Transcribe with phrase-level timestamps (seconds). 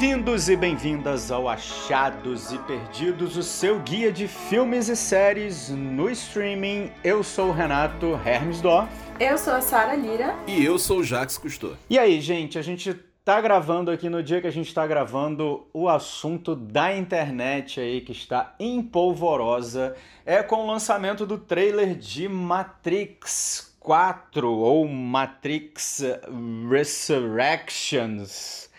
[0.00, 6.08] Bem-vindos e bem-vindas ao Achados e Perdidos, o seu guia de filmes e séries no
[6.08, 6.90] streaming.
[7.04, 8.90] Eu sou o Renato Hermesdorf.
[9.20, 10.34] Eu sou a Sara Lira.
[10.46, 11.76] E eu sou o Jax Cousteau.
[11.90, 15.66] E aí, gente, a gente tá gravando aqui no dia que a gente tá gravando
[15.70, 19.94] o assunto da internet aí que está empolvorosa.
[20.24, 26.02] É com o lançamento do trailer de Matrix 4 ou Matrix
[26.70, 28.69] Resurrections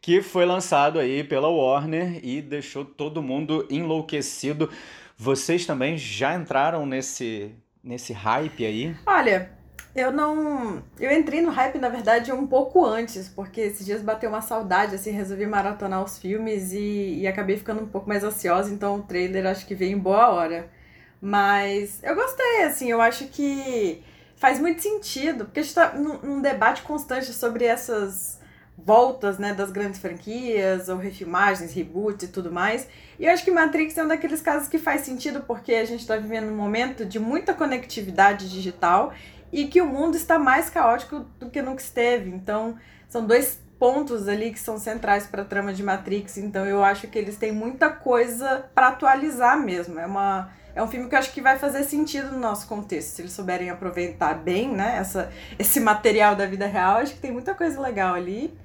[0.00, 4.70] que foi lançado aí pela Warner e deixou todo mundo enlouquecido.
[5.16, 8.96] Vocês também já entraram nesse nesse hype aí?
[9.06, 9.50] Olha,
[9.94, 10.82] eu não.
[10.98, 14.94] Eu entrei no hype, na verdade, um pouco antes, porque esses dias bateu uma saudade,
[14.94, 19.02] assim, resolvi maratonar os filmes e, e acabei ficando um pouco mais ansiosa, então o
[19.02, 20.70] trailer acho que veio em boa hora.
[21.20, 24.02] Mas eu gostei, assim, eu acho que
[24.36, 28.39] faz muito sentido, porque a gente tá num, num debate constante sobre essas
[28.84, 32.88] voltas né, das grandes franquias, ou refilmagens, reboots e tudo mais.
[33.18, 36.00] E eu acho que Matrix é um daqueles casos que faz sentido porque a gente
[36.00, 39.12] está vivendo um momento de muita conectividade digital
[39.52, 42.30] e que o mundo está mais caótico do que nunca esteve.
[42.30, 42.76] Então,
[43.08, 46.36] são dois pontos ali que são centrais para a trama de Matrix.
[46.36, 49.98] Então, eu acho que eles têm muita coisa para atualizar mesmo.
[49.98, 53.08] É uma é um filme que eu acho que vai fazer sentido no nosso contexto.
[53.08, 57.32] Se eles souberem aproveitar bem, né, essa, esse material da vida real, acho que tem
[57.32, 58.56] muita coisa legal ali.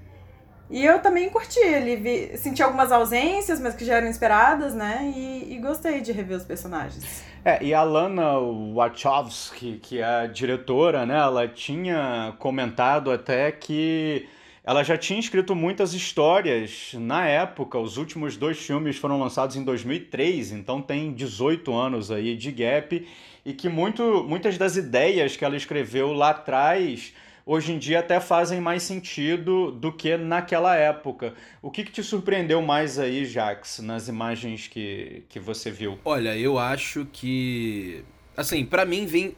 [0.70, 5.14] E eu também curti ele, vi, senti algumas ausências, mas que já eram esperadas, né?
[5.16, 7.24] E, e gostei de rever os personagens.
[7.44, 8.40] É, e a Lana
[8.74, 11.18] Wachowski, que é a diretora, né?
[11.18, 14.28] Ela tinha comentado até que
[14.64, 17.78] ela já tinha escrito muitas histórias na época.
[17.78, 23.08] Os últimos dois filmes foram lançados em 2003, então tem 18 anos aí de gap.
[23.46, 27.14] E que muito, muitas das ideias que ela escreveu lá atrás
[27.46, 31.34] hoje em dia até fazem mais sentido do que naquela época.
[31.62, 36.00] O que, que te surpreendeu mais aí, Jax, nas imagens que, que você viu?
[36.04, 38.04] Olha, eu acho que.
[38.36, 39.36] Assim, para mim vem.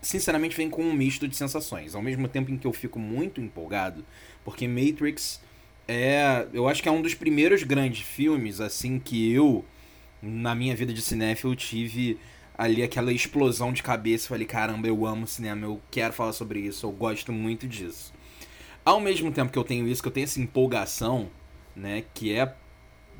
[0.00, 1.94] Sinceramente, vem com um misto de sensações.
[1.94, 4.04] Ao mesmo tempo em que eu fico muito empolgado,
[4.44, 5.42] porque Matrix
[5.86, 6.46] é.
[6.52, 9.64] Eu acho que é um dos primeiros grandes filmes, assim, que eu,
[10.22, 12.18] na minha vida de cinéfilo, tive
[12.56, 14.28] ali aquela explosão de cabeça.
[14.28, 18.12] Falei, caramba, eu amo cinema, eu quero falar sobre isso, eu gosto muito disso.
[18.84, 21.30] Ao mesmo tempo que eu tenho isso, que eu tenho essa empolgação,
[21.74, 22.54] né, que é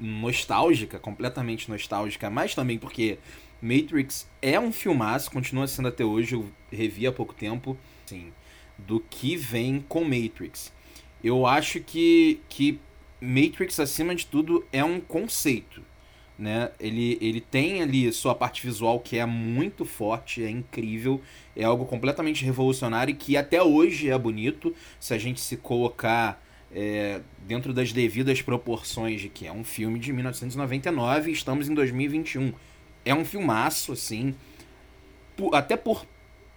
[0.01, 3.19] nostálgica, completamente nostálgica, mas também porque
[3.61, 8.33] Matrix é um filmaço, continua sendo até hoje, eu revi há pouco tempo, sim,
[8.77, 10.73] do que vem com Matrix.
[11.23, 12.81] Eu acho que, que
[13.21, 15.81] Matrix, acima de tudo, é um conceito
[16.39, 16.71] né?
[16.81, 21.21] Ele, ele tem ali sua parte visual que é muito forte, é incrível,
[21.57, 26.43] é algo completamente revolucionário e que até hoje é bonito se a gente se colocar
[26.75, 31.75] é, dentro das devidas proporções de que é um filme de 1999 e estamos em
[31.75, 32.53] 2021.
[33.05, 34.35] É um filmaço, assim,
[35.37, 36.07] por, até por,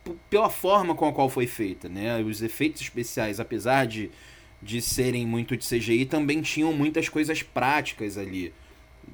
[0.03, 2.21] por, pela forma com a qual foi feita, né?
[2.21, 4.09] Os efeitos especiais, apesar de,
[4.61, 8.53] de serem muito de CGI, também tinham muitas coisas práticas ali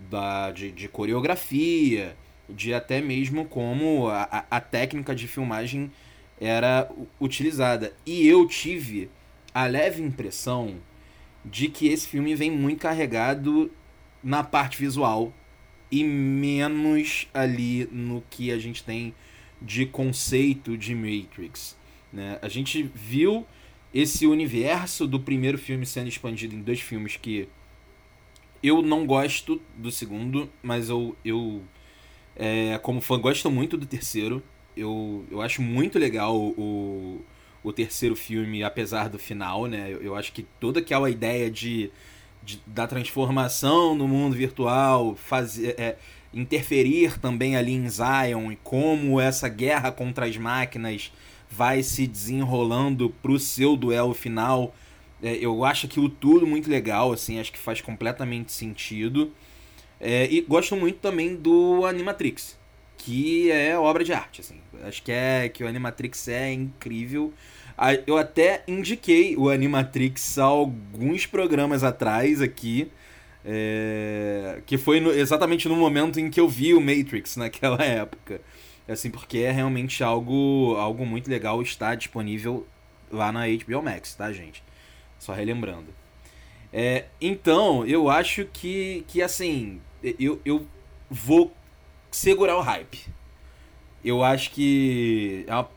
[0.10, 2.16] da, de, de coreografia,
[2.50, 5.92] de até mesmo como a, a técnica de filmagem
[6.40, 6.90] era
[7.20, 7.94] utilizada.
[8.06, 9.10] E eu tive
[9.54, 10.76] a leve impressão
[11.44, 13.72] de que esse filme vem muito carregado
[14.24, 15.34] na parte visual
[15.92, 19.14] e menos ali no que a gente tem
[19.62, 21.78] de conceito de Matrix.
[22.12, 22.40] Né?
[22.42, 23.46] A gente viu
[23.94, 27.50] esse universo do primeiro filme sendo expandido em dois filmes que
[28.64, 31.62] eu não gosto do segundo, mas eu, eu
[32.36, 34.42] é, como fã, gosto muito do terceiro.
[34.76, 37.22] Eu, eu acho muito legal o,
[37.64, 39.88] o terceiro filme, apesar do final, né?
[39.92, 41.92] Eu, eu acho que toda aquela ideia de,
[42.44, 45.98] de da transformação no mundo virtual, fazer, é,
[46.34, 51.12] interferir também ali em Zion e como essa guerra contra as máquinas
[51.50, 54.74] vai se desenrolando pro seu duelo final
[55.22, 59.32] é, eu acho aquilo tudo muito legal, assim, acho que faz completamente sentido.
[60.00, 62.58] É, e gosto muito também do Animatrix,
[62.98, 64.60] que é obra de arte, assim.
[64.84, 67.32] Acho que é que o Animatrix é incrível.
[68.06, 72.92] Eu até indiquei o Animatrix há alguns programas atrás aqui.
[73.44, 78.42] É, que foi no, exatamente no momento em que eu vi o Matrix naquela época.
[78.88, 82.68] Assim, porque é realmente algo, algo muito legal, está disponível
[83.12, 84.64] lá na HBO Max, tá, gente?
[85.22, 85.94] Só relembrando.
[86.74, 89.80] É, então, eu acho que, que assim,
[90.20, 90.66] eu, eu
[91.08, 91.54] vou
[92.10, 93.06] segurar o hype.
[94.04, 95.70] Eu acho que é uma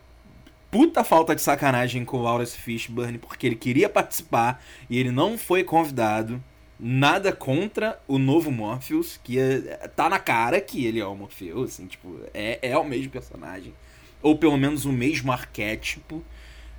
[0.71, 5.37] puta falta de sacanagem com o Lawrence Fishburne, porque ele queria participar e ele não
[5.37, 6.43] foi convidado.
[6.79, 9.59] Nada contra o novo Morpheus, que é,
[9.95, 13.75] tá na cara que ele é o Morpheus, assim, tipo, é, é o mesmo personagem.
[14.23, 16.23] Ou pelo menos o mesmo arquétipo.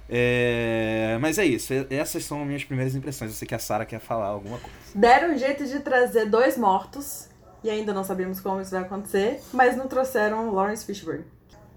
[0.09, 1.19] É...
[1.21, 3.31] Mas é isso, essas são as minhas primeiras impressões.
[3.31, 4.77] Eu sei que a Sarah quer falar alguma coisa.
[4.95, 7.29] Deram um jeito de trazer dois mortos,
[7.63, 11.25] e ainda não sabemos como isso vai acontecer, mas não trouxeram Lawrence Fishburne.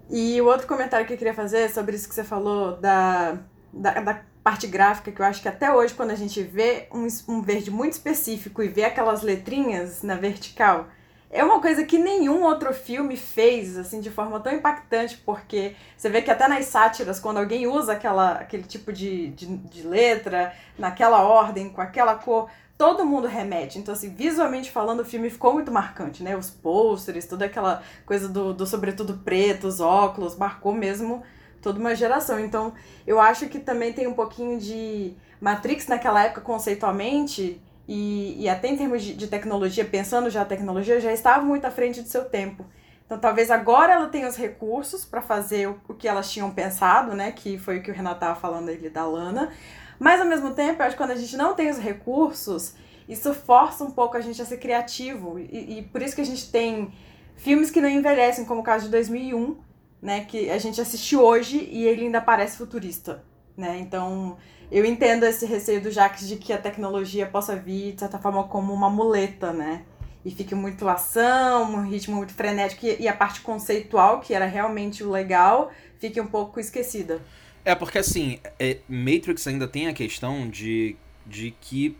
[0.08, 3.38] E o outro comentário que eu queria fazer é sobre isso que você falou da,
[3.72, 7.06] da, da parte gráfica, que eu acho que até hoje, quando a gente vê um,
[7.28, 10.88] um verde muito específico e vê aquelas letrinhas na vertical,
[11.30, 16.08] é uma coisa que nenhum outro filme fez, assim, de forma tão impactante, porque você
[16.08, 20.52] vê que até nas sátiras, quando alguém usa aquela, aquele tipo de, de, de letra,
[20.76, 23.78] naquela ordem, com aquela cor, todo mundo remete.
[23.78, 26.36] Então, assim, visualmente falando, o filme ficou muito marcante, né?
[26.36, 31.22] Os pôsteres, toda aquela coisa do, do sobretudo preto, os óculos, marcou mesmo
[31.62, 32.40] toda uma geração.
[32.40, 32.72] Então,
[33.06, 37.60] eu acho que também tem um pouquinho de Matrix naquela época, conceitualmente,
[37.92, 41.64] e, e até em termos de, de tecnologia, pensando já a tecnologia, já estava muito
[41.64, 42.64] à frente do seu tempo.
[43.04, 47.16] Então, talvez agora ela tenha os recursos para fazer o, o, que elas tinham pensado,
[47.16, 47.32] né?
[47.32, 49.50] Que foi o que o Renato estava falando ali da Lana.
[49.98, 52.76] Mas, ao mesmo tempo, eu acho que quando a gente não tem os recursos,
[53.08, 55.36] isso força um pouco a gente a ser criativo.
[55.40, 56.92] E, e por isso que a gente tem
[57.34, 59.56] filmes que não envelhecem, como o caso de 2001,
[60.00, 63.24] né, que a gente assiste hoje e ele ainda parece futurista,
[63.60, 63.78] né?
[63.78, 64.36] Então,
[64.72, 68.44] eu entendo esse receio do Jacques de que a tecnologia possa vir, de certa forma,
[68.44, 69.82] como uma muleta, né?
[70.24, 75.02] E fique muito ação, um ritmo muito frenético e a parte conceitual, que era realmente
[75.02, 77.20] o legal, fique um pouco esquecida.
[77.64, 80.96] É, porque assim, é, Matrix ainda tem a questão de,
[81.26, 81.96] de que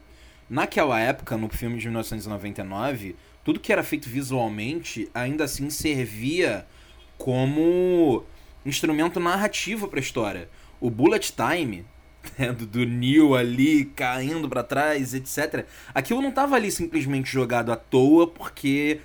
[0.49, 6.67] naquela época, no filme de 1999, tudo que era feito visualmente ainda assim servia
[7.17, 8.25] como
[8.65, 10.49] instrumento narrativo para a história.
[10.81, 11.85] O bullet time
[12.38, 15.67] né, do, do Neil ali caindo para trás, etc.
[15.94, 19.00] Aquilo não tava ali simplesmente jogado à toa porque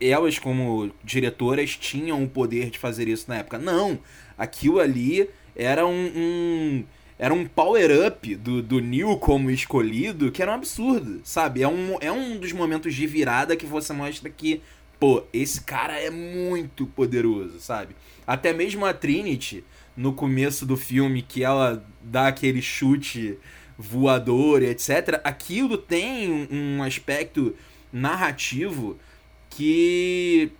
[0.00, 3.58] elas como diretoras tinham o poder de fazer isso na época.
[3.58, 3.98] Não,
[4.36, 6.84] aquilo ali era um, um
[7.18, 11.62] era um power-up do, do Neil como escolhido que era um absurdo, sabe?
[11.62, 14.60] É um, é um dos momentos de virada que você mostra que
[15.00, 17.94] pô, esse cara é muito poderoso, sabe?
[18.26, 19.64] Até mesmo a Trinity,
[19.96, 23.38] no começo do filme, que ela dá aquele chute
[23.78, 27.54] voador e etc., aquilo tem um aspecto
[27.92, 28.98] narrativo
[29.50, 30.50] que.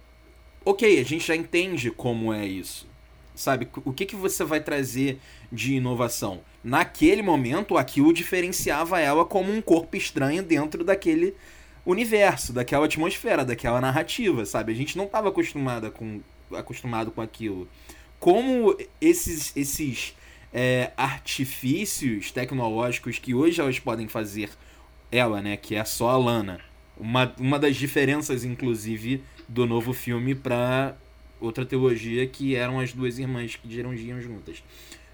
[0.65, 2.87] Ok, a gente já entende como é isso.
[3.35, 3.69] Sabe?
[3.85, 5.19] O que, que você vai trazer
[5.53, 6.41] de inovação?
[6.65, 11.35] Naquele momento, aquilo diferenciava ela como um corpo estranho dentro daquele
[11.85, 14.73] universo, daquela atmosfera, daquela narrativa, sabe?
[14.73, 16.21] A gente não estava acostumado com,
[16.53, 17.69] acostumado com aquilo.
[18.27, 20.13] Como esses, esses
[20.53, 24.51] é, artifícios tecnológicos que hoje elas podem fazer,
[25.13, 26.61] ela, né, que é só a Lana,
[26.99, 30.97] uma, uma das diferenças, inclusive, do novo filme para
[31.41, 34.61] outra teologia que eram as duas irmãs que dirigiam juntas.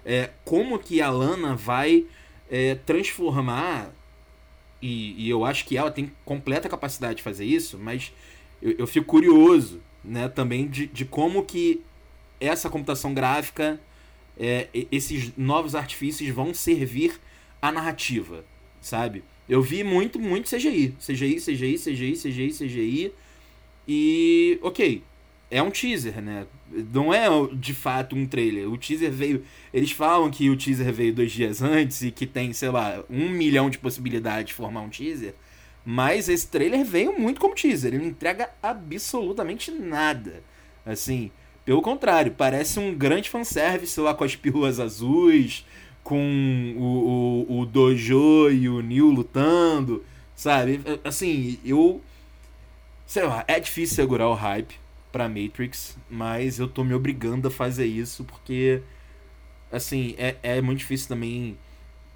[0.03, 2.07] É, como que a Lana vai
[2.49, 3.93] é, transformar
[4.81, 8.11] e, e, eu acho que ela tem completa capacidade de fazer isso, mas
[8.59, 11.79] eu, eu fico curioso né, também de, de como que
[12.45, 13.79] essa computação gráfica,
[14.37, 17.19] é, esses novos artifícios vão servir
[17.61, 18.43] à narrativa,
[18.81, 19.23] sabe?
[19.47, 20.95] Eu vi muito, muito CGI.
[20.99, 23.13] CGI, CGI, CGI, CGI, CGI.
[23.87, 25.03] E, ok,
[25.51, 26.47] é um teaser, né?
[26.91, 28.69] Não é de fato um trailer.
[28.71, 29.43] O teaser veio.
[29.73, 33.29] Eles falam que o teaser veio dois dias antes e que tem, sei lá, um
[33.29, 35.35] milhão de possibilidades de formar um teaser.
[35.85, 37.93] Mas esse trailer veio muito como teaser.
[37.93, 40.41] Ele não entrega absolutamente nada.
[40.85, 41.29] Assim,
[41.65, 45.65] pelo contrário, parece um grande fanservice lá com as pílulas azuis,
[46.03, 50.03] com o, o, o Dojo e o Neil lutando,
[50.35, 50.81] sabe?
[51.03, 52.01] Assim, eu.
[53.05, 54.75] Sei lá, é difícil segurar o hype
[55.11, 58.81] para Matrix, mas eu tô me obrigando a fazer isso porque
[59.73, 61.57] assim, é, é muito difícil também,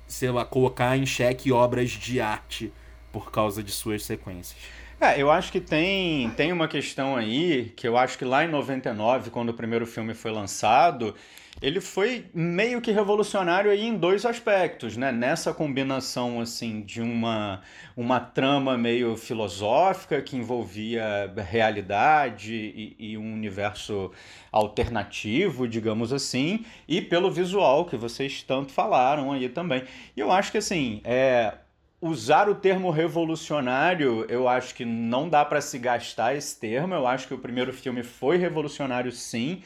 [0.08, 2.72] sei lá, colocar em xeque obras de arte
[3.12, 4.58] por causa de suas sequências.
[5.00, 8.48] É, eu acho que tem, tem uma questão aí que eu acho que lá em
[8.48, 11.14] 99, quando o primeiro filme foi lançado,
[11.62, 15.12] ele foi meio que revolucionário aí em dois aspectos, né?
[15.12, 17.62] Nessa combinação assim de uma
[17.96, 24.12] uma trama meio filosófica que envolvia realidade e, e um universo
[24.52, 29.84] alternativo, digamos assim, e pelo visual que vocês tanto falaram aí também.
[30.16, 31.54] E eu acho que assim, é,
[32.02, 36.94] usar o termo revolucionário, eu acho que não dá para se gastar esse termo.
[36.94, 39.64] Eu acho que o primeiro filme foi revolucionário sim.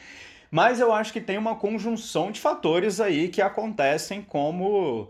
[0.50, 5.08] Mas eu acho que tem uma conjunção de fatores aí que acontecem como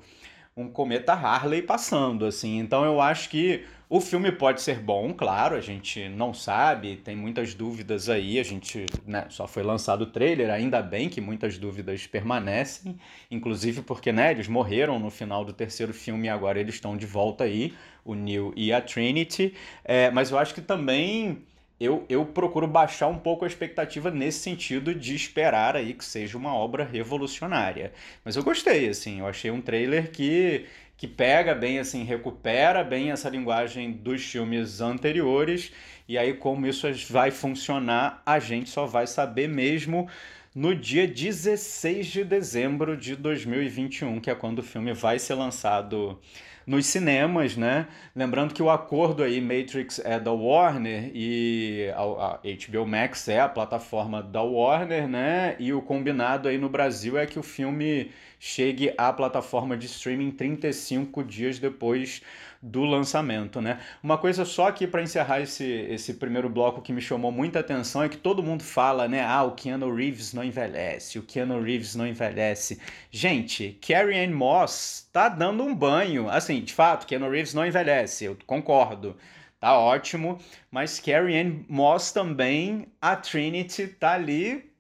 [0.57, 2.59] um cometa Harley passando, assim.
[2.59, 3.65] Então eu acho que
[3.95, 8.43] o filme pode ser bom, claro, a gente não sabe, tem muitas dúvidas aí, a
[8.43, 12.97] gente né, só foi lançado o trailer, ainda bem que muitas dúvidas permanecem,
[13.31, 17.05] inclusive porque né, eles morreram no final do terceiro filme e agora eles estão de
[17.05, 19.53] volta aí, o Neil e a Trinity,
[19.85, 21.45] é, mas eu acho que também
[21.83, 26.39] eu, eu procuro baixar um pouco a expectativa nesse sentido de esperar aí que seja
[26.39, 27.93] uma obra revolucionária.
[28.25, 33.11] Mas eu gostei, assim, eu achei um trailer que que pega bem, assim, recupera bem
[33.11, 35.73] essa linguagem dos filmes anteriores.
[36.09, 40.09] E aí, como isso vai funcionar, a gente só vai saber mesmo
[40.55, 46.21] no dia 16 de dezembro de 2021, que é quando o filme vai ser lançado
[46.67, 47.87] nos cinemas, né?
[48.15, 53.49] Lembrando que o acordo aí Matrix é da Warner e a, HBO Max é a
[53.49, 55.57] plataforma da Warner, né?
[55.59, 60.33] E o combinado aí no Brasil é que o filme chegue à plataforma de streaming
[60.33, 62.23] 35 dias depois
[62.63, 63.81] do lançamento, né?
[64.01, 68.05] Uma coisa só aqui para encerrar esse, esse primeiro bloco que me chamou muita atenção
[68.05, 69.21] é que todo mundo fala, né?
[69.25, 72.81] Ah, o Keanu Reeves não envelhece, o Keanu Reeves não envelhece.
[73.11, 76.29] Gente, Carrie Ann Moss tá dando um banho.
[76.31, 79.17] Assim, de fato, Keanu Reeves não envelhece, eu concordo.
[79.59, 80.39] Tá ótimo,
[80.71, 84.71] mas Carrie Ann Moss também, a Trinity tá ali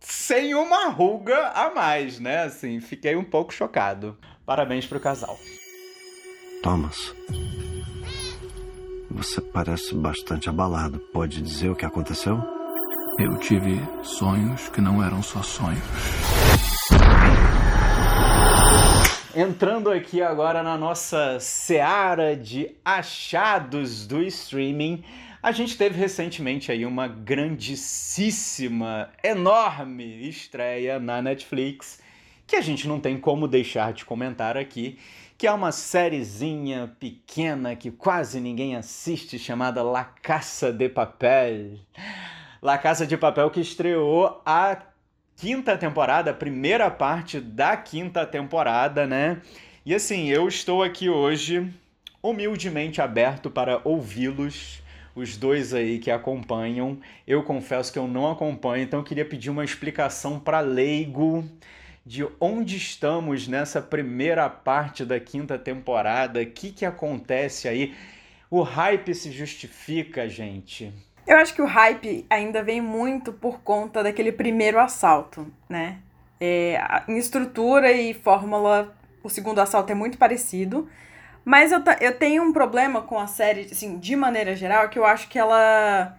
[0.00, 2.42] sem uma ruga a mais, né?
[2.42, 4.18] Assim, fiquei um pouco chocado.
[4.44, 5.38] Parabéns pro casal.
[6.62, 7.14] Thomas,
[9.10, 10.98] você parece bastante abalado.
[11.10, 12.38] Pode dizer o que aconteceu?
[13.18, 15.82] Eu tive sonhos que não eram só sonhos.
[19.34, 25.02] Entrando aqui agora na nossa seara de achados do streaming,
[25.42, 32.02] a gente teve recentemente aí uma grandíssima, enorme estreia na Netflix
[32.50, 34.98] que a gente não tem como deixar de comentar aqui,
[35.40, 41.78] que é uma sériezinha pequena que quase ninguém assiste, chamada La Caça de Papel.
[42.60, 44.76] La Caça de Papel que estreou a
[45.36, 49.40] quinta temporada, a primeira parte da quinta temporada, né?
[49.86, 51.72] E assim, eu estou aqui hoje
[52.22, 54.82] humildemente aberto para ouvi-los,
[55.14, 56.98] os dois aí que acompanham.
[57.26, 61.48] Eu confesso que eu não acompanho, então eu queria pedir uma explicação para leigo
[62.10, 67.94] de onde estamos nessa primeira parte da quinta temporada, o que, que acontece aí.
[68.50, 70.92] O hype se justifica, gente.
[71.24, 75.98] Eu acho que o hype ainda vem muito por conta daquele primeiro assalto, né?
[76.40, 80.88] É, em estrutura e fórmula, o segundo assalto é muito parecido.
[81.44, 85.04] Mas eu, eu tenho um problema com a série, assim, de maneira geral, que eu
[85.04, 86.18] acho que ela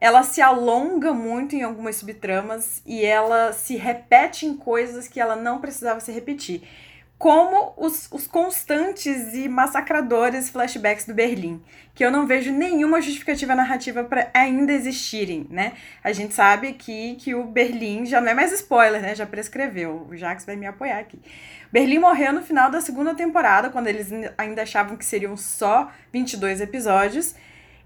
[0.00, 5.36] ela se alonga muito em algumas subtramas e ela se repete em coisas que ela
[5.36, 6.62] não precisava se repetir.
[7.18, 11.62] Como os, os constantes e massacradores flashbacks do Berlim,
[11.94, 15.74] que eu não vejo nenhuma justificativa narrativa para ainda existirem, né?
[16.02, 19.14] A gente sabe aqui que o Berlim já não é mais spoiler, né?
[19.14, 20.06] Já prescreveu.
[20.08, 21.20] O Jax vai me apoiar aqui.
[21.70, 26.62] Berlim morreu no final da segunda temporada, quando eles ainda achavam que seriam só 22
[26.62, 27.34] episódios.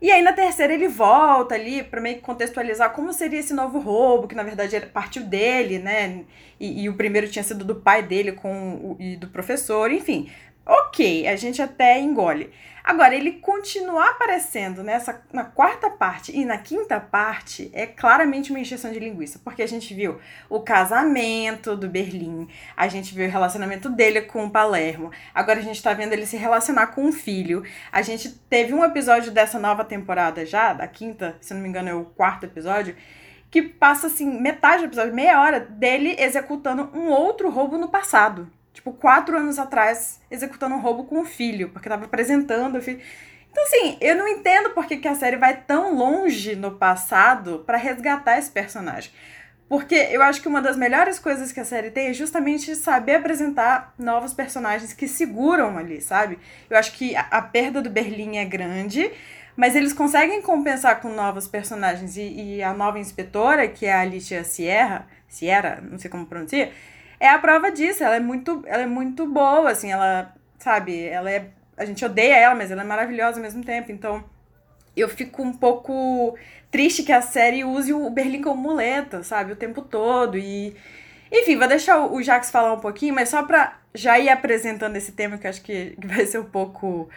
[0.05, 3.79] E aí na terceira ele volta ali para meio que contextualizar como seria esse novo
[3.79, 6.27] roubo, que na verdade partiu dele, né?
[6.61, 10.31] E, e, o primeiro tinha sido do pai dele com o, e do professor, enfim.
[10.67, 12.51] Ok, a gente até engole.
[12.83, 18.61] Agora, ele continuar aparecendo nessa na quarta parte e na quinta parte é claramente uma
[18.61, 20.19] injeção de linguiça, porque a gente viu
[20.49, 25.63] o casamento do Berlim, a gente viu o relacionamento dele com o Palermo, agora a
[25.63, 27.63] gente tá vendo ele se relacionar com um filho.
[27.91, 31.89] A gente teve um episódio dessa nova temporada já, da quinta, se não me engano
[31.89, 32.97] é o quarto episódio,
[33.51, 38.51] que passa assim, metade do episódio, meia hora, dele executando um outro roubo no passado
[38.75, 43.01] tipo, quatro anos atrás, executando um roubo com o filho, porque tava apresentando o filho.
[43.51, 47.63] Então, assim, eu não entendo por que, que a série vai tão longe no passado
[47.65, 49.13] para resgatar esse personagem.
[49.69, 53.15] Porque eu acho que uma das melhores coisas que a série tem é justamente saber
[53.15, 56.39] apresentar novos personagens que seguram ali, sabe?
[56.69, 59.11] Eu acho que a, a perda do Berlim é grande,
[59.57, 62.17] mas eles conseguem compensar com novos personagens.
[62.17, 66.73] E, e a nova inspetora, que é a Alicia Sierra, Sierra, não sei como pronuncia,
[67.19, 68.03] é a prova disso.
[68.05, 71.49] Ela é muito, ela é muito boa, assim, ela, sabe, ela é.
[71.77, 73.91] A gente odeia ela, mas ela é maravilhosa ao mesmo tempo.
[73.91, 74.25] Então,
[74.97, 76.37] eu fico um pouco
[76.71, 80.39] triste que a série use o Berlim como muleta, sabe, o tempo todo.
[80.39, 80.75] E.
[81.33, 85.13] Enfim, vou deixar o Jax falar um pouquinho, mas só pra já ir apresentando esse
[85.13, 87.09] tema que eu acho que vai ser um pouco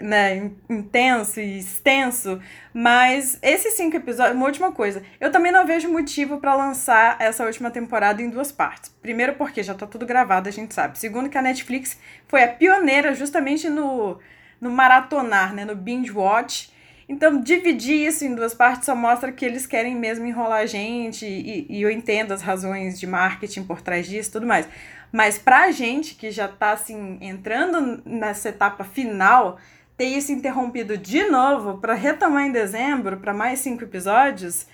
[0.00, 2.40] né, intenso e extenso,
[2.72, 7.44] mas esses cinco episódios, uma última coisa, eu também não vejo motivo para lançar essa
[7.44, 8.90] última temporada em duas partes.
[9.02, 10.98] Primeiro porque já tá tudo gravado, a gente sabe.
[10.98, 14.18] Segundo que a Netflix foi a pioneira justamente no,
[14.60, 16.72] no maratonar, né, no binge watch.
[17.08, 21.24] Então, dividir isso em duas partes só mostra que eles querem mesmo enrolar a gente,
[21.24, 24.68] e, e eu entendo as razões de marketing por trás disso e tudo mais.
[25.10, 29.58] Mas pra gente que já tá assim entrando nessa etapa final,
[29.98, 34.64] ter isso interrompido de novo para retomar em dezembro, para mais cinco episódios,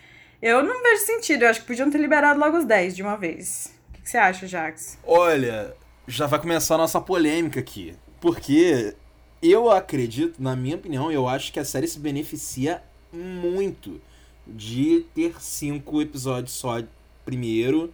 [0.42, 1.42] eu não vejo sentido.
[1.42, 3.74] Eu acho que podiam ter liberado logo os 10 de uma vez.
[3.88, 4.98] O que, você acha, Jax?
[5.02, 5.74] Olha,
[6.06, 7.96] já vai começar a nossa polêmica aqui.
[8.20, 8.94] Porque
[9.42, 13.98] eu acredito, na minha opinião, eu acho que a série se beneficia muito
[14.46, 16.82] de ter cinco episódios só
[17.24, 17.90] primeiro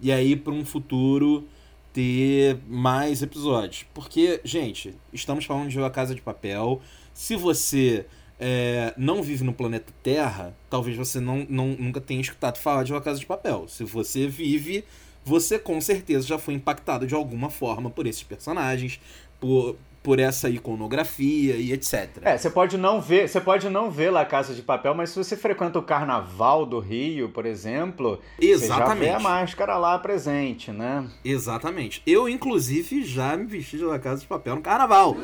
[0.00, 1.46] e aí para um futuro
[1.92, 3.84] ter mais episódios.
[3.94, 6.80] Porque, gente, estamos falando de uma Casa de Papel.
[7.12, 8.06] Se você
[8.40, 12.92] é, não vive no planeta Terra, talvez você não, não, nunca tenha escutado falar de
[12.92, 13.66] uma Casa de Papel.
[13.68, 14.84] Se você vive,
[15.24, 18.98] você com certeza já foi impactado de alguma forma por esses personagens,
[19.38, 22.18] por, por essa iconografia e etc.
[22.22, 25.16] É, você pode não ver, você pode não ver lá Casa de Papel, mas se
[25.16, 28.88] você frequenta o Carnaval do Rio, por exemplo, Exatamente.
[28.88, 31.06] você já vê a máscara lá presente, né?
[31.24, 32.02] Exatamente.
[32.06, 35.16] Eu inclusive já me vesti de La Casa de Papel no Carnaval.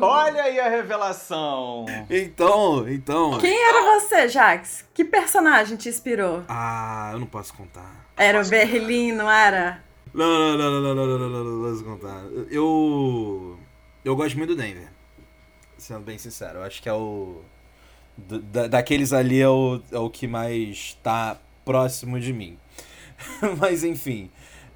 [0.00, 1.86] Olha aí a revelação.
[2.10, 3.38] Então, então.
[3.38, 4.84] Quem era você, Jax?
[4.92, 6.42] Que personagem te inspirou?
[6.48, 8.08] Ah, eu não posso contar.
[8.16, 9.80] Era o Berlim, não era?
[10.14, 12.24] Não, não, não, não, não, não, não, não, não, contar.
[12.50, 13.58] Eu.
[14.04, 14.88] Eu gosto muito do Denver.
[15.78, 16.58] Sendo bem sincero.
[16.58, 17.40] Eu acho que é o.
[18.16, 22.58] Da, daqueles ali é o, é o que mais tá próximo de mim.
[23.58, 24.30] Mas enfim.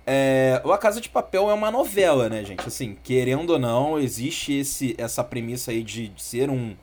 [0.06, 2.66] É, o A Casa de Papel é uma novela, né, gente?
[2.66, 6.76] Assim, querendo ou não, existe esse, essa premissa aí de, de ser um,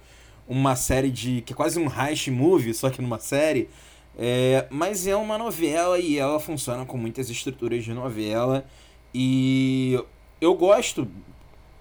[0.48, 1.42] uma série de.
[1.42, 3.70] que é quase um heist movie, só que numa série.
[4.18, 8.66] É, mas é uma novela e ela funciona com muitas estruturas de novela.
[9.14, 10.00] E
[10.40, 11.08] eu gosto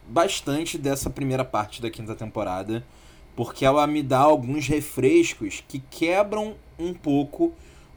[0.07, 2.85] bastante dessa primeira parte da quinta temporada,
[3.37, 7.53] porque ela me dá alguns refrescos que quebram um pouco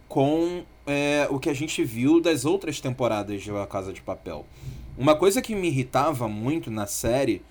[0.08, 4.46] com é, o que a gente viu das outras temporadas de La Casa de Papel.
[4.98, 7.42] Uma coisa que me irritava muito na série,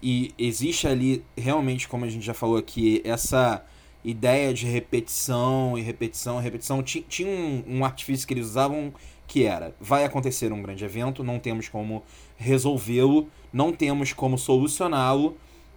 [0.00, 3.64] e existe ali realmente, como a gente já falou aqui, essa
[4.04, 6.82] ideia de repetição e repetição, repetição.
[6.82, 8.92] Tinha um, um artifício que eles usavam
[9.26, 12.02] que era: vai acontecer um grande evento, não temos como
[12.36, 15.36] resolvê-lo, não temos como solucioná-lo,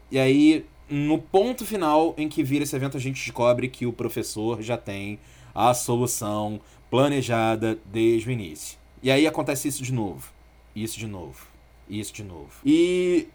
[0.09, 3.93] e aí no ponto final em que vira esse evento, a gente descobre que o
[3.93, 5.17] professor já tem
[5.55, 8.77] a solução planejada desde o início.
[9.01, 10.29] E aí acontece isso de novo,
[10.75, 11.47] isso de novo,
[11.89, 12.51] isso de novo.
[12.65, 13.27] E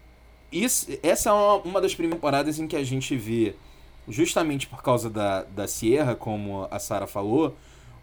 [0.51, 3.55] isso, essa é uma das primeiras temporadas em que a gente vê
[4.07, 7.55] justamente por causa da, da Sierra, como a Sara falou,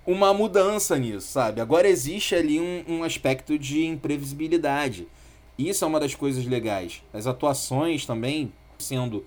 [0.07, 1.61] uma mudança nisso, sabe?
[1.61, 5.09] Agora existe ali um, um aspecto de imprevisibilidade.
[5.59, 7.03] Isso é uma das coisas legais.
[7.12, 9.25] As atuações também sendo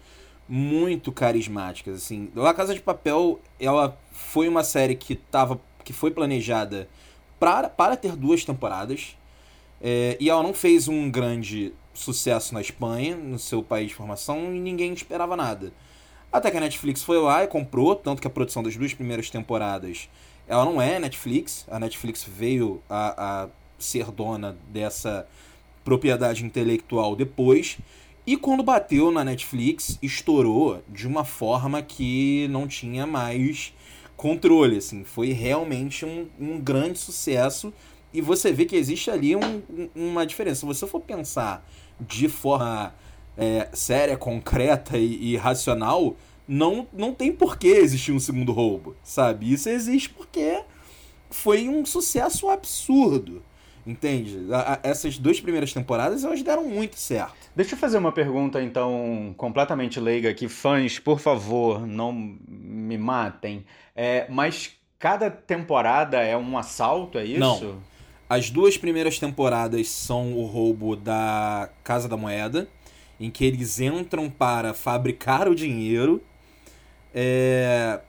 [0.48, 2.30] muito carismáticas, assim.
[2.36, 6.88] La Casa de Papel, ela foi uma série que tava, que foi planejada
[7.40, 9.18] para, para ter duas temporadas.
[9.82, 14.56] É, e ela não fez um grande sucesso na Espanha, no seu país de formação,
[14.56, 15.74] e ninguém esperava nada.
[16.38, 19.28] Até que a Netflix foi lá e comprou, tanto que a produção das duas primeiras
[19.28, 20.08] temporadas
[20.48, 21.66] ela não é Netflix.
[21.68, 25.28] A Netflix veio a, a ser dona dessa
[25.84, 27.80] propriedade intelectual depois.
[28.24, 33.74] E quando bateu na Netflix, estourou de uma forma que não tinha mais
[34.16, 34.78] controle.
[34.78, 35.04] Assim.
[35.04, 37.74] Foi realmente um, um grande sucesso.
[38.14, 39.64] E você vê que existe ali um,
[39.96, 40.60] uma diferença.
[40.60, 41.68] Se você for pensar
[42.00, 42.94] de forma
[43.38, 46.16] é, séria, concreta e, e racional,
[46.48, 49.52] não, não tem por que existir um segundo roubo, sabe?
[49.52, 50.62] Isso existe porque
[51.30, 53.44] foi um sucesso absurdo.
[53.86, 54.38] Entende?
[54.84, 57.38] essas duas primeiras temporadas elas deram muito certo.
[57.56, 60.50] Deixa eu fazer uma pergunta, então, completamente leiga aqui.
[60.50, 63.64] Fãs, por favor, não me matem.
[63.96, 67.40] É, mas cada temporada é um assalto, é isso?
[67.40, 67.82] Não.
[68.30, 72.68] As duas primeiras temporadas são o roubo da Casa da Moeda,
[73.20, 76.22] em que eles entram para fabricar o dinheiro
[77.14, 78.00] é,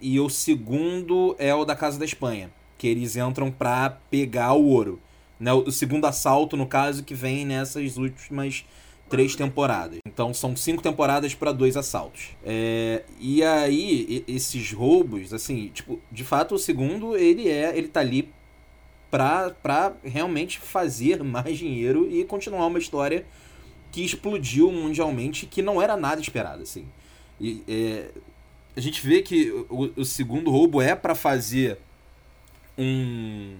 [0.00, 4.64] e o segundo é o da Casa da Espanha, que eles entram para pegar o
[4.64, 5.00] ouro.
[5.38, 5.52] Né?
[5.52, 8.64] O segundo assalto, no caso, que vem nessas últimas
[9.08, 9.98] três temporadas.
[10.06, 12.30] Então são cinco temporadas para dois assaltos.
[12.44, 17.76] É, e aí, esses roubos, assim, tipo, de fato, o segundo, ele é.
[17.76, 18.32] ele tá ali
[19.10, 23.26] pra realmente fazer mais dinheiro e continuar uma história
[23.94, 26.88] que explodiu mundialmente que não era nada esperado, assim.
[27.40, 28.10] E, é,
[28.76, 31.78] a gente vê que o, o segundo roubo é para fazer
[32.76, 33.54] um,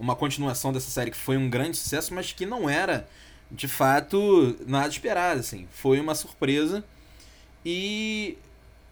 [0.00, 3.06] uma continuação dessa série que foi um grande sucesso, mas que não era,
[3.50, 5.68] de fato, nada esperado, assim.
[5.70, 6.82] Foi uma surpresa.
[7.62, 8.38] E,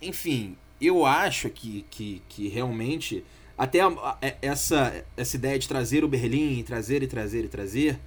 [0.03, 3.25] enfim, eu acho que, que, que realmente
[3.57, 7.99] até a, essa, essa ideia de trazer o Berlim, trazer e trazer e trazer,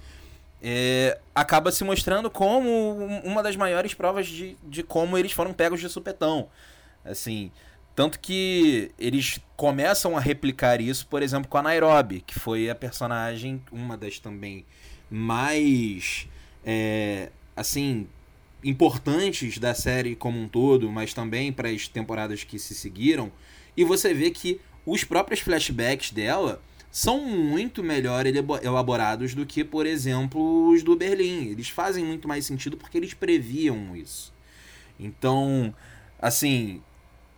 [0.68, 5.78] é, acaba se mostrando como uma das maiores provas de, de como eles foram pegos
[5.78, 6.48] de supetão.
[7.04, 7.52] Assim,
[7.94, 12.74] tanto que eles começam a replicar isso, por exemplo, com a Nairobi, que foi a
[12.74, 14.66] personagem, uma das também
[15.08, 16.26] mais,
[16.64, 18.08] é, assim,
[18.64, 23.30] importantes da série como um todo, mas também para as temporadas que se seguiram.
[23.76, 26.60] E você vê que os próprios flashbacks dela
[26.96, 31.50] são muito melhor elaborados do que, por exemplo, os do Berlim.
[31.50, 34.32] Eles fazem muito mais sentido porque eles previam isso.
[34.98, 35.74] Então,
[36.18, 36.82] assim,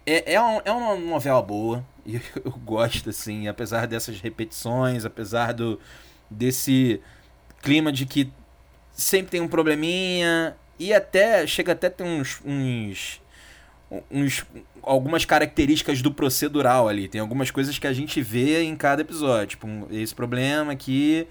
[0.07, 5.53] é, é, um, é uma novela boa e eu gosto, assim, apesar dessas repetições, apesar
[5.53, 5.81] do
[6.31, 7.01] desse
[7.61, 8.33] clima de que
[8.93, 13.21] sempre tem um probleminha e até chega até ter uns, uns
[14.11, 14.45] uns,
[14.83, 17.09] algumas características do procedural ali.
[17.09, 19.49] Tem algumas coisas que a gente vê em cada episódio.
[19.49, 21.27] Tipo, esse problema aqui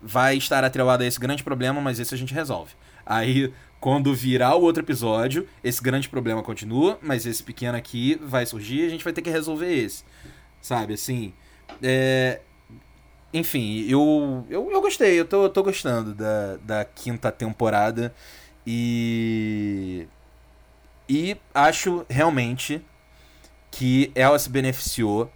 [0.00, 2.72] vai estar atrelado a esse grande problema, mas esse a gente resolve.
[3.06, 8.46] Aí, quando virar o outro episódio, esse grande problema continua, mas esse pequeno aqui vai
[8.46, 10.04] surgir e a gente vai ter que resolver esse.
[10.60, 11.32] Sabe, assim.
[11.82, 12.40] É...
[13.32, 18.14] Enfim, eu, eu, eu gostei, eu tô, eu tô gostando da, da quinta temporada.
[18.66, 20.06] E
[21.08, 22.84] e acho realmente
[23.70, 25.30] que ela se beneficiou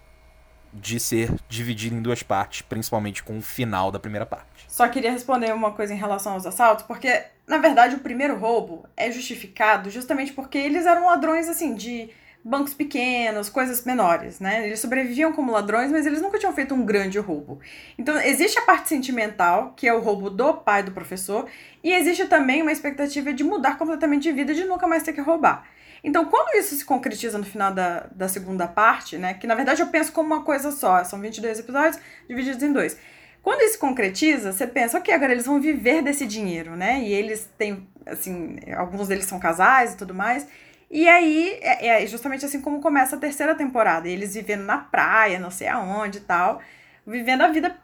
[0.72, 4.66] de ser dividida em duas partes, principalmente com o final da primeira parte.
[4.68, 8.86] Só queria responder uma coisa em relação aos assaltos, porque na verdade o primeiro roubo
[8.96, 12.10] é justificado justamente porque eles eram ladrões assim de
[12.44, 14.66] bancos pequenos, coisas menores, né?
[14.66, 17.60] Eles sobreviviam como ladrões, mas eles nunca tinham feito um grande roubo.
[17.98, 21.46] Então, existe a parte sentimental, que é o roubo do pai do professor,
[21.82, 25.20] e existe também uma expectativa de mudar completamente de vida, de nunca mais ter que
[25.20, 25.66] roubar.
[26.02, 29.34] Então, quando isso se concretiza no final da, da segunda parte, né?
[29.34, 32.96] Que na verdade eu penso como uma coisa só, são 22 episódios divididos em dois.
[33.42, 37.00] Quando isso se concretiza, você pensa, ok, agora eles vão viver desse dinheiro, né?
[37.00, 40.46] E eles têm, assim, alguns deles são casais e tudo mais.
[40.90, 44.08] E aí, é, é, justamente assim como começa a terceira temporada.
[44.08, 46.60] Eles vivendo na praia, não sei aonde e tal,
[47.06, 47.76] vivendo a vida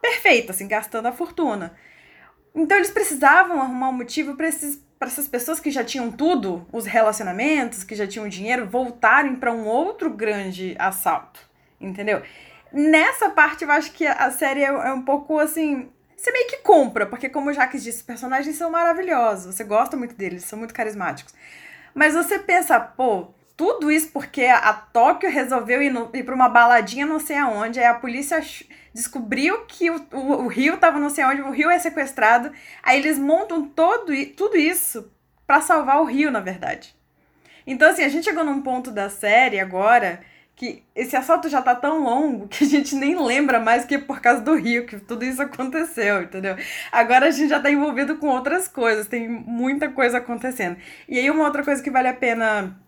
[0.00, 1.74] perfeita, assim, gastando a fortuna.
[2.54, 6.66] Então eles precisavam arrumar um motivo para esses para essas pessoas que já tinham tudo,
[6.70, 11.40] os relacionamentos, que já tinham dinheiro, voltarem para um outro grande assalto,
[11.80, 12.22] entendeu?
[12.70, 16.58] Nessa parte eu acho que a série é, é um pouco assim, você meio que
[16.58, 20.58] compra, porque como o Jacques disse, os personagens são maravilhosos, você gosta muito deles, são
[20.58, 21.34] muito carismáticos.
[21.94, 26.48] Mas você pensa, pô, tudo isso porque a Tóquio resolveu ir, no, ir pra uma
[26.48, 28.40] baladinha não sei aonde, aí a polícia
[28.94, 32.98] descobriu que o, o, o Rio tava não sei aonde, o Rio é sequestrado, aí
[32.98, 35.12] eles montam todo, tudo isso
[35.46, 36.94] para salvar o Rio, na verdade.
[37.66, 40.20] Então, assim, a gente chegou num ponto da série agora
[40.60, 43.98] que esse assalto já tá tão longo que a gente nem lembra mais que é
[43.98, 46.54] por causa do Rio que tudo isso aconteceu, entendeu?
[46.92, 50.76] Agora a gente já tá envolvido com outras coisas, tem muita coisa acontecendo.
[51.08, 52.78] E aí uma outra coisa que vale a pena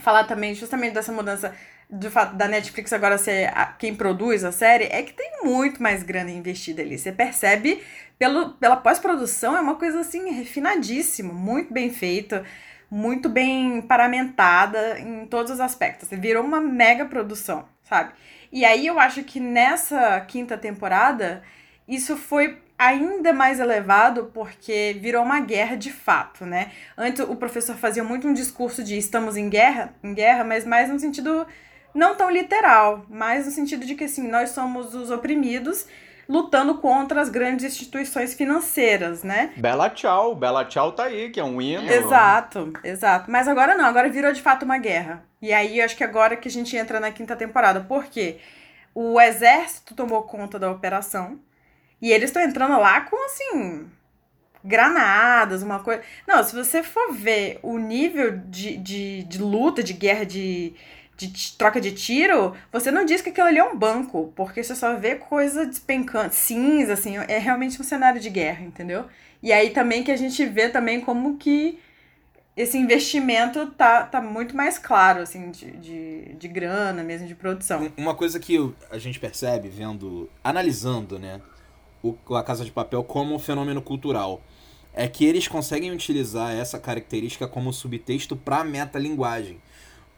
[0.00, 1.52] falar também, justamente dessa mudança
[1.90, 5.82] do fato da Netflix agora ser a, quem produz a série, é que tem muito
[5.82, 6.96] mais grana investida ali.
[6.96, 7.82] Você percebe
[8.16, 12.44] pelo, pela pós-produção, é uma coisa assim refinadíssima, muito bem feita
[12.90, 16.08] muito bem paramentada em todos os aspectos.
[16.10, 18.12] Virou uma mega produção, sabe?
[18.52, 21.42] E aí eu acho que nessa quinta temporada
[21.88, 26.70] isso foi ainda mais elevado porque virou uma guerra de fato, né?
[26.96, 30.88] Antes o professor fazia muito um discurso de estamos em guerra, em guerra, mas mais
[30.90, 31.46] no sentido
[31.94, 35.86] não tão literal, mas no sentido de que assim, nós somos os oprimidos
[36.28, 39.52] lutando contra as grandes instituições financeiras, né?
[39.56, 41.88] Bela Tchau, Bela Tchau tá aí, que é um hino.
[41.90, 43.30] Exato, exato.
[43.30, 45.24] Mas agora não, agora virou de fato uma guerra.
[45.40, 48.38] E aí eu acho que agora que a gente entra na quinta temporada, porque
[48.94, 51.38] o exército tomou conta da operação
[52.00, 53.88] e eles estão entrando lá com assim
[54.66, 56.02] granadas, uma coisa.
[56.26, 60.74] Não, se você for ver o nível de, de, de luta, de guerra, de,
[61.16, 64.74] de troca de tiro, você não diz que aquilo ali é um banco, porque você
[64.74, 69.06] só vê coisa despencando, cinza, assim, é realmente um cenário de guerra, entendeu?
[69.42, 71.78] E aí também que a gente vê também como que
[72.56, 77.90] esse investimento tá, tá muito mais claro, assim, de, de, de grana mesmo, de produção.
[77.96, 81.40] Uma coisa que a gente percebe vendo, analisando, né,
[82.02, 84.42] o, a Casa de Papel como um fenômeno cultural,
[84.94, 89.60] é que eles conseguem utilizar essa característica como subtexto para metalinguagem.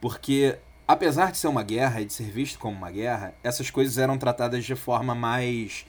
[0.01, 0.57] Porque,
[0.89, 4.19] apesar de ser uma guerra e de ser visto como uma guerra, essas coisas eram
[4.19, 5.87] tratadas de forma mais.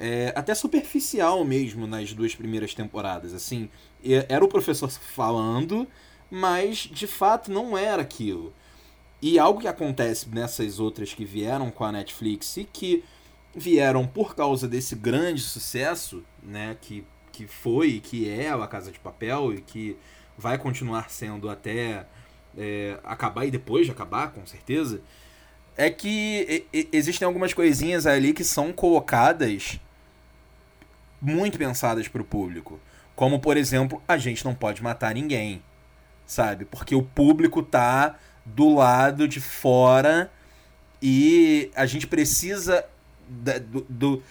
[0.00, 3.34] É, até superficial mesmo nas duas primeiras temporadas.
[3.34, 3.68] Assim,
[4.28, 5.86] era o professor falando,
[6.30, 8.54] mas de fato não era aquilo.
[9.20, 13.04] E algo que acontece nessas outras que vieram com a Netflix e que
[13.54, 17.04] vieram por causa desse grande sucesso, né, que
[17.38, 19.96] que foi que é a Casa de Papel e que
[20.36, 22.04] vai continuar sendo até
[22.56, 25.00] é, acabar e depois de acabar, com certeza,
[25.76, 29.78] é que existem algumas coisinhas ali que são colocadas
[31.20, 32.80] muito pensadas para o público.
[33.14, 35.62] Como, por exemplo, a gente não pode matar ninguém,
[36.26, 36.64] sabe?
[36.64, 40.30] Porque o público tá do lado de fora
[41.02, 42.84] e a gente precisa
[43.28, 44.22] do, do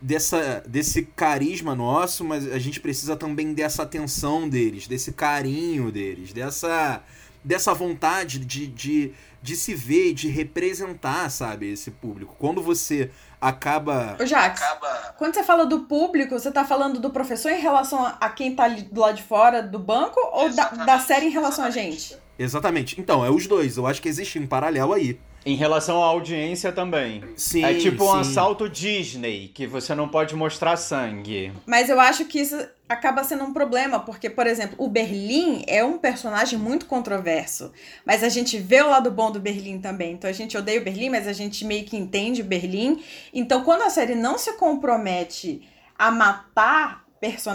[0.00, 6.32] dessa, desse carisma nosso, mas a gente precisa também dessa atenção deles, desse carinho deles,
[6.32, 7.02] dessa,
[7.48, 12.36] dessa vontade de, de, de se ver e de representar, sabe, esse público.
[12.38, 14.18] Quando você acaba.
[14.20, 15.14] Ô, Jax, acaba...
[15.16, 18.68] quando você fala do público, você tá falando do professor em relação a quem tá
[18.68, 22.14] do lado de fora do banco ou da, da série em relação a gente?
[22.38, 23.00] Exatamente.
[23.00, 23.78] Então, é os dois.
[23.78, 25.18] Eu acho que existe um paralelo aí.
[25.46, 27.22] Em relação à audiência também.
[27.36, 27.64] Sim.
[27.64, 31.52] É tipo um assalto Disney, que você não pode mostrar sangue.
[31.64, 32.56] Mas eu acho que isso
[32.88, 37.72] acaba sendo um problema, porque, por exemplo, o Berlim é um personagem muito controverso.
[38.04, 40.12] Mas a gente vê o lado bom do Berlim também.
[40.12, 43.02] Então a gente odeia o Berlim, mas a gente meio que entende o Berlim.
[43.32, 45.62] Então, quando a série não se compromete
[45.98, 47.08] a matar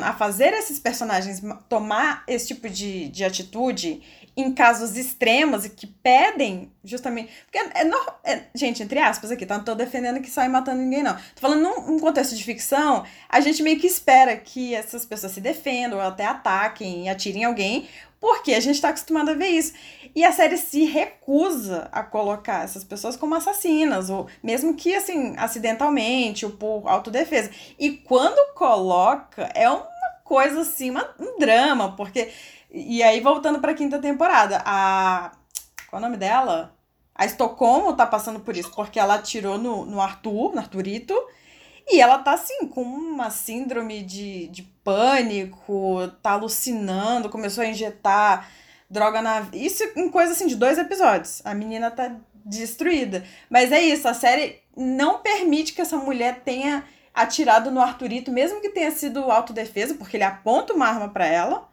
[0.03, 4.01] a fazer esses personagens tomar esse tipo de, de atitude
[4.35, 7.31] em casos extremos e que pedem justamente.
[7.45, 9.57] Porque é, é, é, gente, entre aspas aqui, tá?
[9.57, 11.13] Não tô defendendo que sai matando ninguém, não.
[11.13, 15.33] Tô falando num, num, contexto de ficção, a gente meio que espera que essas pessoas
[15.33, 17.87] se defendam ou até ataquem e atirem alguém,
[18.19, 19.73] porque a gente tá acostumado a ver isso.
[20.15, 25.35] E a série se recusa a colocar essas pessoas como assassinas, ou mesmo que assim,
[25.37, 27.51] acidentalmente, ou por autodefesa.
[27.77, 29.85] E quando coloca, é uma
[30.23, 32.31] coisa assim, uma, um drama, porque
[32.73, 35.31] e aí, voltando pra quinta temporada, a.
[35.89, 36.75] Qual é o nome dela?
[37.13, 41.13] A Estocolmo tá passando por isso, porque ela atirou no, no Arthur, no Arthurito,
[41.87, 48.49] e ela tá assim, com uma síndrome de, de pânico, tá alucinando, começou a injetar
[48.89, 49.47] droga na.
[49.53, 51.41] Isso em coisa assim de dois episódios.
[51.45, 53.23] A menina tá destruída.
[53.49, 56.83] Mas é isso, a série não permite que essa mulher tenha
[57.13, 61.69] atirado no Arthurito, mesmo que tenha sido autodefesa, porque ele aponta uma arma para ela.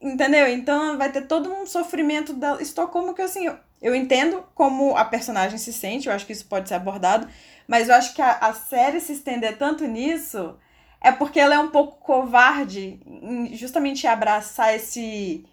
[0.00, 0.46] Entendeu?
[0.48, 5.04] Então vai ter todo um sofrimento da Estocolmo que assim, eu, eu entendo como a
[5.04, 7.28] personagem se sente, eu acho que isso pode ser abordado,
[7.66, 10.56] mas eu acho que a, a série se estender tanto nisso
[11.00, 15.44] é porque ela é um pouco covarde em justamente abraçar esse,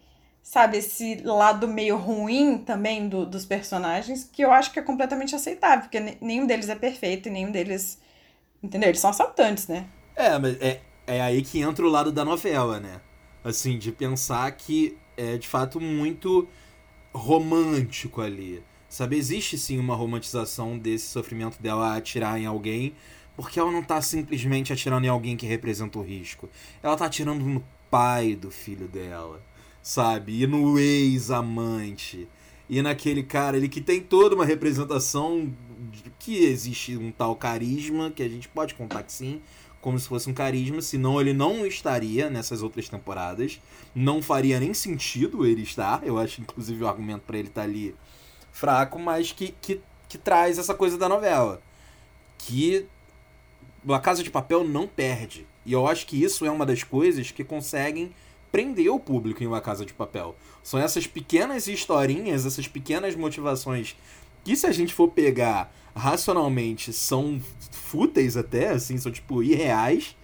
[0.44, 5.36] sabe, esse lado meio ruim também do, dos personagens, que eu acho que é completamente
[5.36, 8.00] aceitável, porque nenhum deles é perfeito e nenhum deles,
[8.62, 8.90] entendeu?
[8.90, 9.86] Eles são assaltantes, né?
[10.16, 13.02] É, mas é, é aí que entra o lado da novela, né?
[13.46, 16.48] Assim, de pensar que é de fato muito
[17.14, 18.64] romântico ali.
[18.90, 22.96] Sabe, existe sim uma romantização desse sofrimento dela atirar em alguém,
[23.38, 26.50] porque ela não tá simplesmente atirando em alguém que representa o risco.
[26.82, 29.40] Ela tá atirando no pai do filho dela,
[29.80, 30.42] sabe?
[30.42, 32.28] E no ex-amante.
[32.68, 35.54] E naquele cara ali que tem toda uma representação
[35.92, 39.40] de que existe um tal carisma, que a gente pode contar que sim,
[39.86, 43.62] como se fosse um carisma, senão ele não estaria nessas outras temporadas.
[43.94, 46.02] Não faria nem sentido ele estar.
[46.04, 47.94] Eu acho, inclusive, o argumento para ele estar tá ali
[48.52, 51.62] fraco, mas que, que, que traz essa coisa da novela.
[52.36, 52.88] Que
[53.88, 55.46] a Casa de Papel não perde.
[55.64, 58.12] E eu acho que isso é uma das coisas que conseguem
[58.52, 60.36] prender o público em uma Casa de Papel.
[60.64, 63.96] São essas pequenas historinhas, essas pequenas motivações
[64.44, 70.16] que se a gente for pegar racionalmente são fúteis até, assim, são tipo irreais,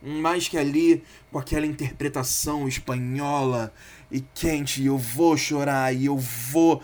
[0.00, 3.72] mas que ali com aquela interpretação espanhola
[4.10, 6.80] e quente, eu vou chorar e eu vou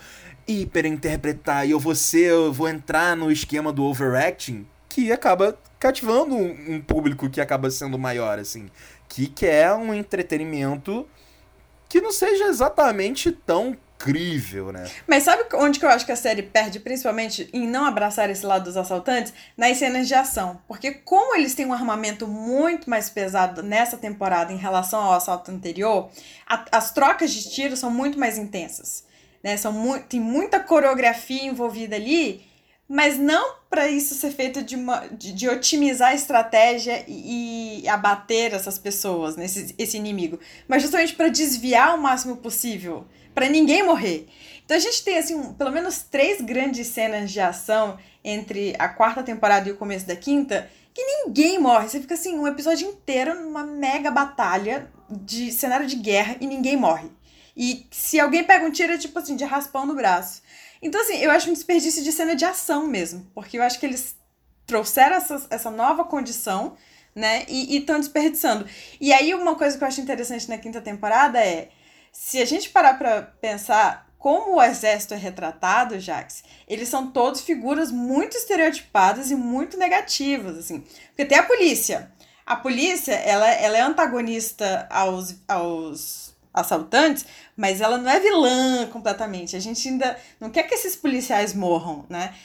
[0.47, 6.35] hiperinterpretar e eu vou ser, eu vou entrar no esquema do overacting, que acaba cativando
[6.35, 8.69] um, público que acaba sendo maior, assim,
[9.07, 11.07] que quer um entretenimento
[11.87, 13.77] que não seja exatamente tão
[14.09, 14.89] incrível, né?
[15.07, 18.45] Mas sabe onde que eu acho que a série perde, principalmente em não abraçar esse
[18.45, 19.33] lado dos assaltantes?
[19.57, 20.61] Nas cenas de ação.
[20.67, 25.51] Porque como eles têm um armamento muito mais pesado nessa temporada em relação ao assalto
[25.51, 26.09] anterior,
[26.47, 29.05] a, as trocas de tiro são muito mais intensas.
[29.43, 29.57] Né?
[29.57, 32.53] São mu tem muita coreografia envolvida ali
[32.87, 37.87] mas não para isso ser feito de, uma, de, de otimizar a estratégia e, e,
[37.87, 43.49] abater essas pessoas, né, esse, esse inimigo, mas justamente para desviar o máximo possível, para
[43.49, 44.27] ninguém morrer.
[44.65, 48.87] Então a gente tem assim, um, pelo menos três grandes cenas de ação entre a
[48.87, 51.89] quarta temporada e o começo da quinta, que ninguém morre.
[51.89, 56.77] Você fica assim, um episódio inteiro numa mega batalha de cenário de guerra e ninguém
[56.77, 57.09] morre.
[57.55, 60.41] E se alguém pega um tiro, é tipo assim, de raspão no braço.
[60.81, 63.25] Então, assim, eu acho um desperdício de cena de ação mesmo.
[63.33, 64.15] Porque eu acho que eles
[64.65, 66.75] trouxeram essa, essa nova condição,
[67.15, 67.45] né?
[67.47, 68.65] E estão desperdiçando.
[68.99, 71.69] E aí, uma coisa que eu acho interessante na quinta temporada é.
[72.13, 77.41] Se a gente parar pra pensar como o exército é retratado, Jax, eles são todos
[77.41, 80.81] figuras muito estereotipadas e muito negativas, assim.
[81.07, 82.13] Porque tem a polícia.
[82.45, 87.25] A polícia, ela, ela é antagonista aos, aos assaltantes,
[87.57, 89.55] mas ela não é vilã completamente.
[89.55, 92.35] A gente ainda não quer que esses policiais morram, né?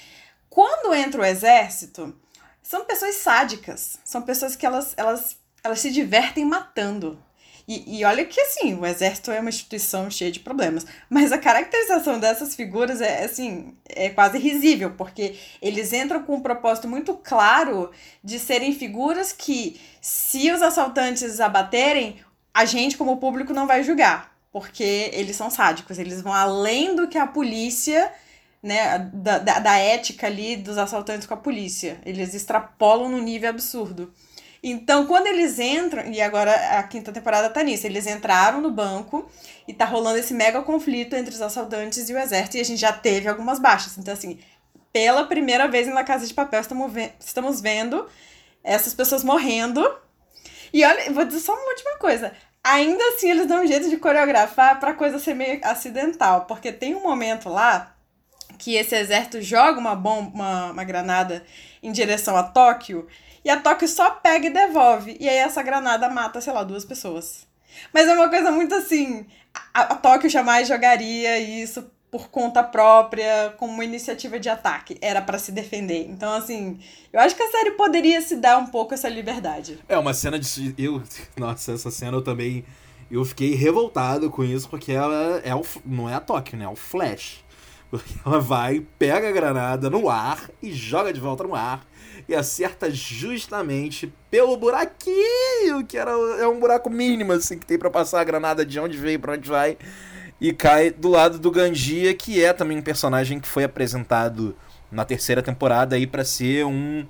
[0.49, 2.19] Quando entra o exército,
[2.63, 7.23] são pessoas sádicas, são pessoas que elas, elas, elas se divertem matando.
[7.69, 11.37] E, e olha que assim, o exército é uma instituição cheia de problemas, mas a
[11.37, 17.13] caracterização dessas figuras é assim, é quase risível, porque eles entram com um propósito muito
[17.15, 17.91] claro
[18.25, 22.17] de serem figuras que, se os assaltantes abaterem,
[22.55, 27.07] a gente, como público, não vai julgar, porque eles são sádicos, eles vão além do
[27.07, 28.11] que a polícia,
[28.63, 32.01] né, da, da, da ética ali dos assaltantes com a polícia.
[32.05, 34.13] Eles extrapolam no nível absurdo.
[34.63, 39.31] Então, quando eles entram, e agora a quinta temporada tá nisso, eles entraram no banco
[39.67, 42.81] e tá rolando esse mega conflito entre os assaltantes e o exército, e a gente
[42.81, 43.97] já teve algumas baixas.
[43.97, 44.39] Então, assim,
[44.93, 48.07] pela primeira vez na Casa de Papel, estamos, ve estamos vendo
[48.65, 49.89] essas pessoas morrendo.
[50.73, 52.33] E olha, vou dizer só uma última coisa.
[52.63, 56.47] Ainda assim, eles dão um jeito de coreografar pra coisa ser meio acidental.
[56.47, 57.95] Porque tem um momento lá
[58.59, 61.45] que esse exército joga uma bomba, uma, uma granada
[61.83, 63.07] em direção a Tóquio.
[63.49, 65.17] E a Tóquio só pega e devolve.
[65.19, 67.47] E aí essa granada mata, sei lá, duas pessoas.
[67.95, 69.25] Mas é uma coisa muito assim.
[69.73, 74.99] A, a Tóquio jamais jogaria isso por conta própria, como uma iniciativa de ataque.
[75.01, 76.07] Era para se defender.
[76.11, 76.79] Então, assim,
[77.11, 79.79] eu acho que a série poderia se dar um pouco essa liberdade.
[79.89, 80.75] É uma cena de.
[80.77, 81.03] Eu,
[81.35, 82.67] nossa, essa cena eu também.
[83.11, 86.67] Eu fiquei revoltado com isso, porque ela é o, não é a Tóquio, né?
[86.67, 87.43] É o Flash.
[87.91, 91.89] Porque ela vai, pega a granada no ar e joga de volta no ar.
[92.29, 97.91] E acerta justamente pelo buraquinho, que era, é um buraco mínimo, assim, que tem para
[97.91, 99.79] passar a granada de onde veio para onde vai
[100.41, 104.55] e cai do lado do Gandia, que é também um personagem que foi apresentado
[104.91, 107.07] na terceira temporada aí para ser um,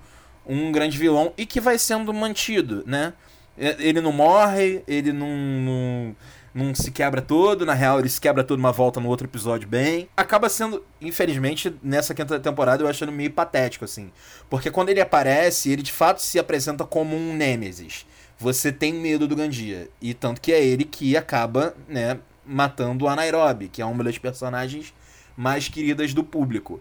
[0.46, 3.12] um grande vilão e que vai sendo mantido, né?
[3.57, 6.16] É, ele não morre, ele não, não,
[6.59, 9.68] não se quebra todo, na real ele se quebra todo uma volta no outro episódio
[9.68, 10.09] bem.
[10.16, 14.11] Acaba sendo, infelizmente, nessa quinta temporada eu achando meio patético, assim.
[14.51, 18.05] Porque quando ele aparece, ele de fato se apresenta como um Nêmesis.
[18.38, 19.88] Você tem medo do Gandia.
[20.01, 24.18] E tanto que é ele que acaba, né, matando a Nairobi, que é uma das
[24.18, 24.92] personagens
[25.37, 26.81] mais queridas do público.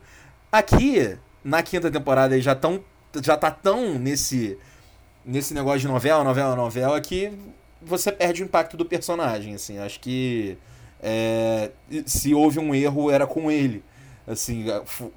[0.51, 2.83] Aqui, na quinta temporada, já tão,
[3.23, 4.57] já tá tão nesse
[5.27, 7.33] nesse negócio de novela, novela, novela que
[7.81, 9.77] você perde o impacto do personagem, assim.
[9.77, 10.57] Acho que
[11.01, 11.71] é,
[12.05, 13.83] se houve um erro era com ele.
[14.25, 14.65] Assim,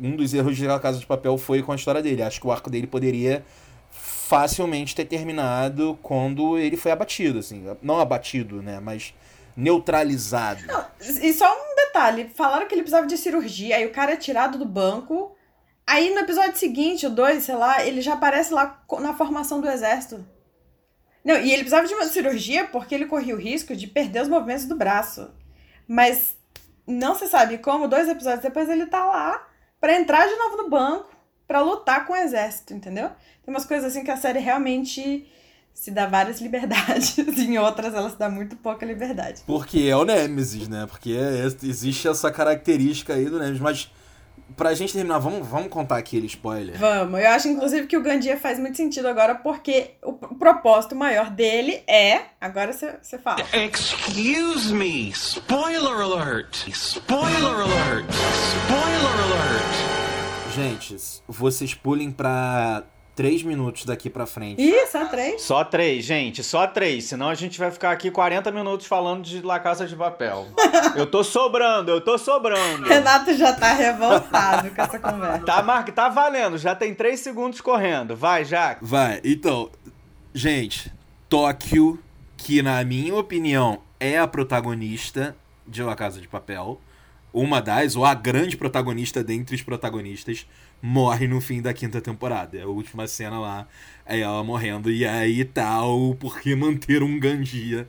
[0.00, 2.22] um dos erros de Casa de Papel foi com a história dele.
[2.22, 3.44] Acho que o arco dele poderia
[3.90, 9.12] facilmente ter terminado quando ele foi abatido, assim, não abatido, né, mas
[9.56, 10.64] neutralizado.
[10.68, 14.16] Não, e só um detalhe: falaram que ele precisava de cirurgia, aí o cara é
[14.16, 15.36] tirado do banco.
[15.84, 19.68] Aí no episódio seguinte, o 2, sei lá, ele já aparece lá na formação do
[19.68, 20.24] exército.
[21.24, 24.28] Não, e ele precisava de uma cirurgia porque ele corria o risco de perder os
[24.28, 25.30] movimentos do braço.
[25.86, 26.36] Mas
[26.86, 29.46] não se sabe como, dois episódios depois ele tá lá
[29.80, 31.10] para entrar de novo no banco,
[31.46, 33.08] para lutar com o exército, entendeu?
[33.44, 35.26] Tem umas coisas assim que a série realmente
[35.72, 39.42] se dá várias liberdades, em outras ela se dá muito pouca liberdade.
[39.46, 40.86] Porque é o Nemesis, né?
[40.86, 43.90] Porque é, existe essa característica aí do Nemesis, mas
[44.56, 46.78] pra gente terminar, vamos, vamos contar aquele spoiler.
[46.78, 50.94] Vamos, eu acho inclusive que o Gandia faz muito sentido agora, porque o, o propósito
[50.94, 52.22] maior dele é.
[52.40, 53.44] Agora você fala.
[53.52, 55.10] Excuse me!
[55.10, 56.68] Spoiler alert!
[56.68, 58.06] Spoiler alert!
[58.10, 60.00] Spoiler alert!
[60.54, 60.96] Gente,
[61.28, 62.84] vocês pulem pra
[63.14, 64.62] três minutos daqui pra frente.
[64.62, 65.42] Ih, só três?
[65.42, 67.04] Só três, gente, só três.
[67.04, 70.46] Senão a gente vai ficar aqui 40 minutos falando de La Casa de Papel.
[70.96, 72.86] eu tô sobrando, eu tô sobrando.
[72.86, 75.44] Renato já tá revoltado com essa conversa.
[75.44, 78.16] Tá, Mark, tá valendo, já tem três segundos correndo.
[78.16, 78.84] Vai, Jack.
[78.84, 79.70] Vai, então,
[80.32, 80.92] gente,
[81.28, 81.98] Tóquio,
[82.36, 85.36] que na minha opinião é a protagonista
[85.66, 86.80] de La Casa de Papel.
[87.32, 90.46] uma das, ou a grande protagonista dentre os protagonistas,
[90.82, 92.58] morre no fim da quinta temporada.
[92.58, 93.68] É a última cena lá,
[94.06, 94.90] é ela morrendo.
[94.90, 97.88] E aí tal, por que manter um Gandia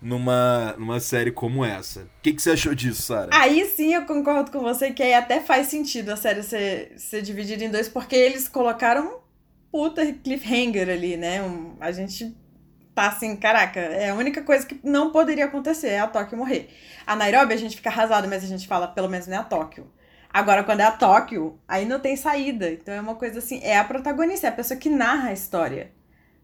[0.00, 2.00] numa, numa série como essa?
[2.00, 3.30] O que, que você achou disso, Sara?
[3.32, 7.22] Aí sim eu concordo com você que aí até faz sentido a série ser, ser
[7.22, 9.18] dividida em dois, porque eles colocaram um
[9.70, 11.42] puta cliffhanger ali, né?
[11.42, 12.34] Um, a gente
[12.94, 16.68] tá assim, caraca, é a única coisa que não poderia acontecer é a Tóquio morrer.
[17.06, 19.44] A Nairobi a gente fica arrasado, mas a gente fala, pelo menos não é a
[19.44, 19.88] Tóquio.
[20.32, 22.70] Agora, quando é a Tóquio, aí não tem saída.
[22.70, 25.92] Então é uma coisa assim, é a protagonista, é a pessoa que narra a história,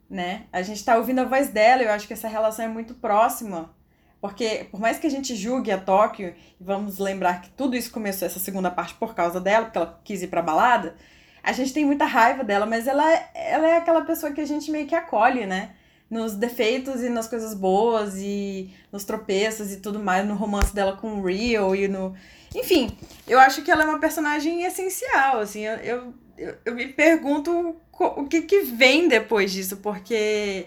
[0.09, 0.45] né?
[0.53, 3.75] A gente tá ouvindo a voz dela, eu acho que essa relação é muito próxima.
[4.21, 8.25] Porque, por mais que a gente julgue a Tóquio, vamos lembrar que tudo isso começou
[8.25, 10.97] essa segunda parte por causa dela, porque ela quis ir pra balada,
[11.43, 13.05] a gente tem muita raiva dela, mas ela,
[13.35, 15.73] ela é aquela pessoa que a gente meio que acolhe, né?
[16.09, 20.97] Nos defeitos e nas coisas boas e nos tropeços e tudo mais, no romance dela
[20.97, 22.15] com o Rio e no.
[22.55, 22.97] Enfim,
[23.27, 28.25] eu acho que ela é uma personagem essencial, assim, eu, eu, eu, me pergunto o
[28.27, 30.67] que que vem depois disso, porque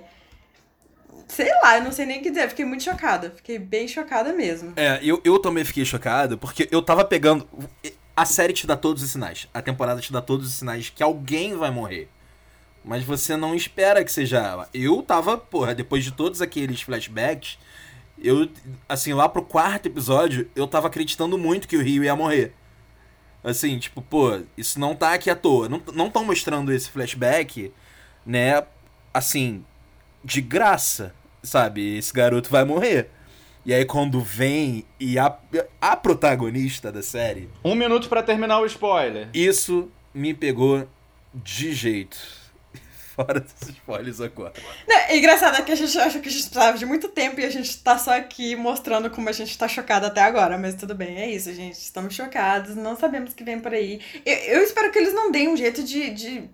[1.27, 2.49] sei lá, eu não sei nem o que dizer.
[2.49, 3.31] Fiquei muito chocada.
[3.35, 4.73] Fiquei bem chocada mesmo.
[4.75, 7.47] É, eu, eu também fiquei chocado, porque eu tava pegando.
[8.15, 9.47] A série te dá todos os sinais.
[9.53, 12.09] A temporada te dá todos os sinais que alguém vai morrer.
[12.83, 14.69] Mas você não espera que seja ela.
[14.73, 17.57] Eu tava, porra, depois de todos aqueles flashbacks,
[18.22, 18.49] eu,
[18.88, 22.53] assim, lá pro quarto episódio, eu tava acreditando muito que o Rio ia morrer.
[23.43, 25.70] Assim, tipo, pô, isso não tá aqui à toa.
[25.70, 27.72] Não, não tão mostrando esse flashback,
[28.26, 28.63] né,
[29.13, 29.63] assim,
[30.24, 31.97] de graça, sabe?
[31.97, 33.09] Esse garoto vai morrer.
[33.65, 35.38] E aí quando vem e a,
[35.82, 37.49] a protagonista da série.
[37.63, 39.28] Um minuto para terminar o spoiler.
[39.34, 40.88] Isso me pegou
[41.34, 42.18] de jeito.
[43.18, 44.53] Fora dos spoilers agora.
[44.88, 47.39] Não, é engraçado é que a gente acha que a gente precisava de muito tempo
[47.39, 50.55] e a gente tá só aqui mostrando como a gente tá chocado até agora.
[50.55, 51.80] Mas tudo bem, é isso, gente.
[51.80, 53.99] Estamos chocados, não sabemos o que vem por aí.
[54.24, 56.49] Eu, eu espero que eles não deem um jeito de, de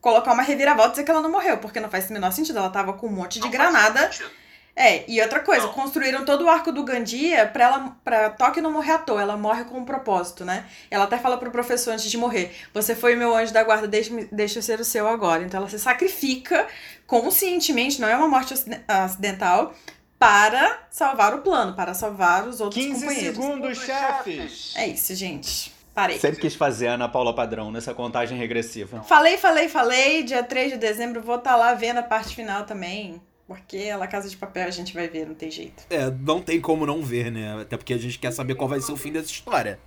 [0.00, 2.58] colocar uma reviravolta e dizer que ela não morreu, porque não faz o menor sentido.
[2.60, 3.98] Ela tava com um monte de Não granada.
[3.98, 4.45] faz sentido.
[4.78, 5.72] É, e outra coisa, Não.
[5.72, 9.34] construíram todo o arco do Gandia pra ela pra Tóquio não morrer à toa, ela
[9.34, 10.66] morre com um propósito, né?
[10.90, 14.12] Ela até fala pro professor antes de morrer: Você foi meu anjo da guarda, deixa,
[14.30, 15.42] deixa eu ser o seu agora.
[15.42, 16.66] Então ela se sacrifica
[17.06, 19.72] conscientemente, não é uma morte aciden- acidental,
[20.18, 23.36] para salvar o plano, para salvar os outros 15 companheiros.
[23.36, 24.74] segundos, chefes.
[24.76, 25.72] É isso, gente.
[25.94, 26.18] Parei.
[26.18, 29.02] Sempre quis fazer a Ana Paula Padrão nessa contagem regressiva.
[29.04, 30.22] Falei, falei, falei.
[30.22, 33.22] Dia 3 de dezembro vou estar lá vendo a parte final também.
[33.46, 35.84] Porque a La Casa de Papel a gente vai ver, não tem jeito.
[35.88, 37.60] É, não tem como não ver, né?
[37.60, 39.78] Até porque a gente quer saber qual vai ser o fim dessa história.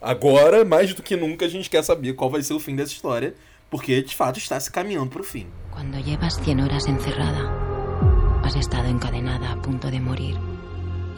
[0.00, 2.92] Agora, mais do que nunca, a gente quer saber qual vai ser o fim dessa
[2.92, 3.34] história.
[3.68, 5.48] Porque, de fato, está se caminhando pro fim.
[5.70, 7.50] Cuando llevas 100 horas encerrada,
[8.44, 10.36] has estado encadenada a punto de morir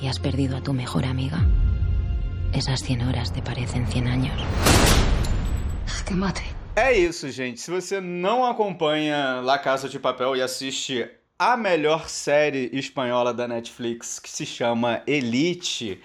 [0.01, 1.39] y has perdido a tu mejor amiga,
[2.53, 4.41] esas 100 horas te parecen 100 años.
[6.07, 6.43] Que mate.
[6.75, 7.61] É isso, gente.
[7.61, 11.07] Se você não acompanha La Casa de Papel e assiste
[11.39, 16.01] a melhor série espanhola da Netflix, que se chama Elite,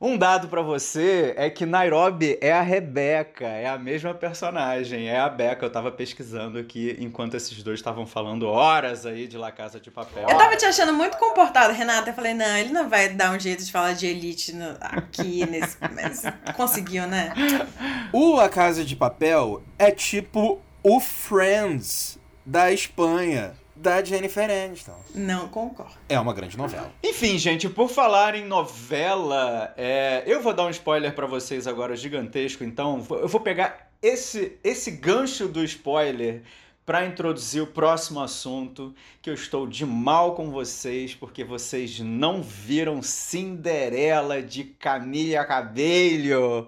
[0.00, 5.20] um dado pra você é que Nairobi é a Rebeca, é a mesma personagem, é
[5.20, 5.64] a Beca.
[5.64, 9.92] Eu tava pesquisando aqui enquanto esses dois estavam falando horas aí de La Casa de
[9.92, 10.28] Papel.
[10.28, 12.10] Eu tava te achando muito comportada, Renata.
[12.10, 15.46] Eu falei, não, ele não vai dar um jeito de falar de elite no- aqui
[15.46, 15.76] nesse.
[15.94, 16.22] Mas
[16.56, 17.32] conseguiu, né?
[18.12, 23.52] O A Casa de Papel é tipo o Friends da Espanha,
[23.82, 24.96] da Jennifer Aniston.
[25.12, 25.92] Não concordo.
[26.08, 26.90] É uma grande novela.
[27.02, 31.96] Enfim, gente, por falar em novela, é, eu vou dar um spoiler pra vocês agora
[31.96, 36.42] gigantesco, então eu vou pegar esse, esse gancho do spoiler
[36.86, 42.42] pra introduzir o próximo assunto, que eu estou de mal com vocês, porque vocês não
[42.42, 46.66] viram Cinderela de Camila Cabello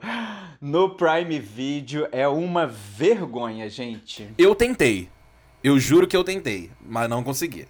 [0.60, 2.08] no Prime Video.
[2.12, 4.28] É uma vergonha, gente.
[4.38, 5.13] Eu tentei.
[5.64, 7.66] Eu juro que eu tentei, mas não consegui.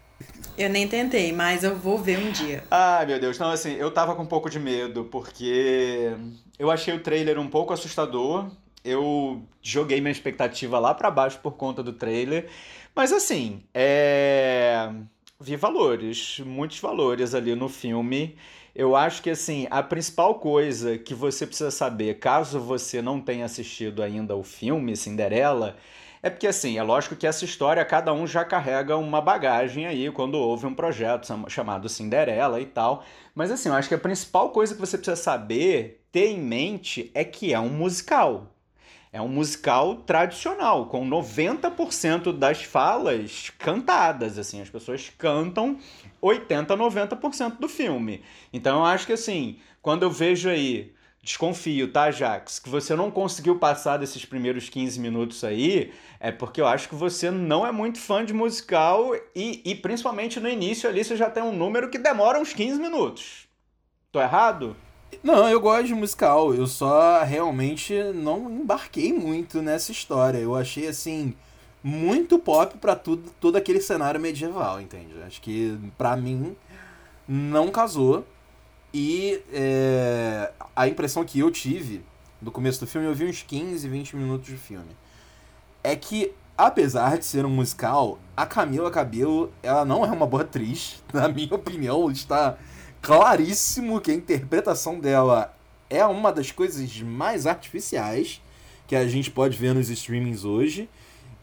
[0.59, 2.65] Eu nem tentei, mas eu vou ver um dia.
[2.69, 3.37] Ai, meu Deus.
[3.37, 6.13] Então, assim, eu tava com um pouco de medo, porque
[6.59, 8.51] eu achei o trailer um pouco assustador.
[8.85, 12.49] Eu joguei minha expectativa lá pra baixo por conta do trailer.
[12.97, 14.91] Mas, assim, é.
[15.39, 18.37] Vi valores, muitos valores ali no filme.
[18.75, 23.45] Eu acho que, assim, a principal coisa que você precisa saber, caso você não tenha
[23.45, 25.77] assistido ainda o filme Cinderela,
[26.25, 30.11] é porque, assim, é lógico que essa história, cada um já carrega uma bagagem aí
[30.11, 33.05] quando houve um projeto cham- chamado Cinderela e tal.
[33.35, 37.11] Mas, assim, eu acho que a principal coisa que você precisa saber, ter em mente,
[37.13, 38.55] é que é um musical.
[39.13, 45.79] É um musical tradicional, com 90% das falas cantadas, assim, as pessoas cantam
[46.23, 48.25] 80, 90% do filme.
[48.51, 50.95] Então eu acho que assim, quando eu vejo aí
[51.25, 52.59] desconfio, tá, Jax?
[52.59, 56.95] Que você não conseguiu passar desses primeiros 15 minutos aí, é porque eu acho que
[56.95, 61.31] você não é muito fã de musical e, e principalmente no início ali você já
[61.31, 63.49] tem um número que demora uns 15 minutos.
[64.13, 64.77] Tô errado?
[65.23, 70.39] Não, eu gosto de musical, eu só realmente não embarquei muito nessa história.
[70.39, 71.35] Eu achei assim
[71.83, 75.15] muito pop para tudo todo aquele cenário medieval, entende?
[75.27, 76.55] Acho que para mim
[77.27, 78.27] não casou.
[78.97, 82.01] E é, a impressão que eu tive
[82.41, 84.95] no começo do filme, eu vi uns 15, 20 minutos de filme,
[85.83, 90.45] é que, apesar de ser um musical, a Camila Cabello, ela não é uma boa
[90.45, 92.57] atriz, na minha opinião, está
[93.03, 95.53] claríssimo que a interpretação dela
[95.91, 98.41] é uma das coisas mais artificiais
[98.87, 100.89] que a gente pode ver nos streamings hoje.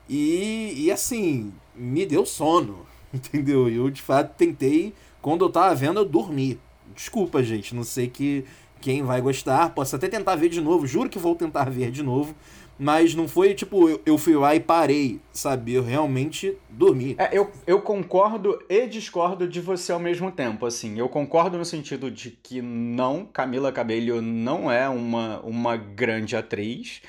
[0.07, 3.67] E, e assim, me deu sono, entendeu?
[3.67, 6.57] Eu de fato tentei, quando eu tava vendo, eu dormi.
[6.95, 8.45] Desculpa, gente, não sei que
[8.79, 9.69] quem vai gostar.
[9.69, 12.35] Posso até tentar ver de novo, juro que vou tentar ver de novo.
[12.83, 15.73] Mas não foi tipo, eu, eu fui lá e parei, sabe?
[15.73, 17.15] Eu realmente dormi.
[17.19, 20.97] É, eu, eu concordo e discordo de você ao mesmo tempo, assim.
[20.97, 27.03] Eu concordo no sentido de que não, Camila Cabello não é uma, uma grande atriz.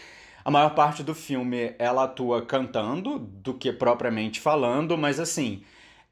[0.44, 5.62] A maior parte do filme ela atua cantando do que propriamente falando, mas assim,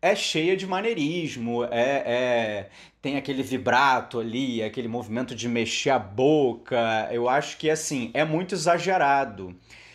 [0.03, 2.71] é cheia de maneirismo, é, é,
[3.03, 7.09] tem aquele vibrato ali, aquele movimento de mexer a boca.
[7.11, 9.55] Eu acho que assim, é muito exagerado.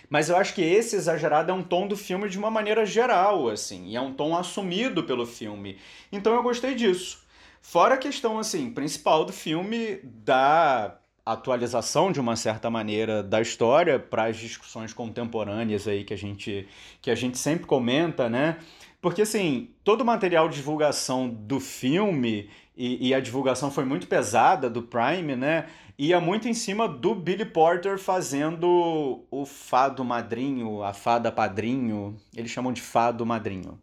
[0.10, 3.50] Mas eu acho que esse exagerado é um tom do filme de uma maneira geral,
[3.50, 5.78] assim, e é um tom assumido pelo filme.
[6.12, 7.26] Então eu gostei disso.
[7.62, 13.98] Fora a questão assim, principal do filme da atualização de uma certa maneira da história
[13.98, 16.68] para as discussões contemporâneas aí que a gente
[17.02, 18.60] que a gente sempre comenta, né?
[19.06, 24.08] Porque, assim, todo o material de divulgação do filme, e, e, a divulgação foi muito
[24.08, 25.68] pesada do Prime, né?
[25.96, 32.18] Ia muito em cima do Billy Porter fazendo o fado madrinho, a fada padrinho.
[32.36, 33.80] Eles chamam de fado madrinho.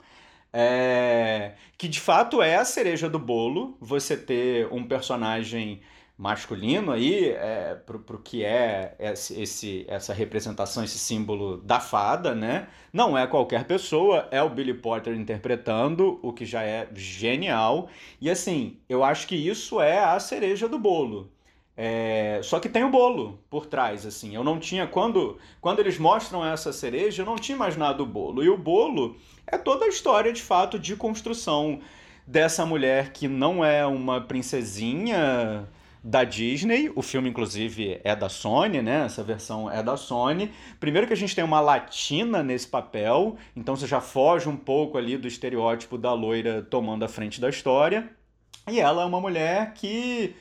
[0.52, 1.52] É...
[1.78, 5.82] Que de fato é a cereja do bolo, você ter um personagem
[6.22, 12.68] masculino aí é, pro, pro que é esse, essa representação, esse símbolo da fada, né?
[12.92, 17.88] Não é qualquer pessoa, é o Billy Potter interpretando, o que já é genial.
[18.20, 21.28] E assim, eu acho que isso é a cereja do bolo.
[21.76, 24.32] É, só que tem o bolo por trás, assim.
[24.32, 24.86] Eu não tinha.
[24.86, 28.44] Quando, quando eles mostram essa cereja, eu não tinha imaginado o bolo.
[28.44, 31.80] E o bolo é toda a história, de fato, de construção
[32.24, 35.68] dessa mulher que não é uma princesinha
[36.02, 36.90] da Disney.
[36.94, 39.04] O filme, inclusive, é da Sony, né?
[39.06, 40.50] Essa versão é da Sony.
[40.80, 44.98] Primeiro que a gente tem uma latina nesse papel, então você já foge um pouco
[44.98, 48.10] ali do estereótipo da loira tomando a frente da história.
[48.70, 50.34] E ela é uma mulher que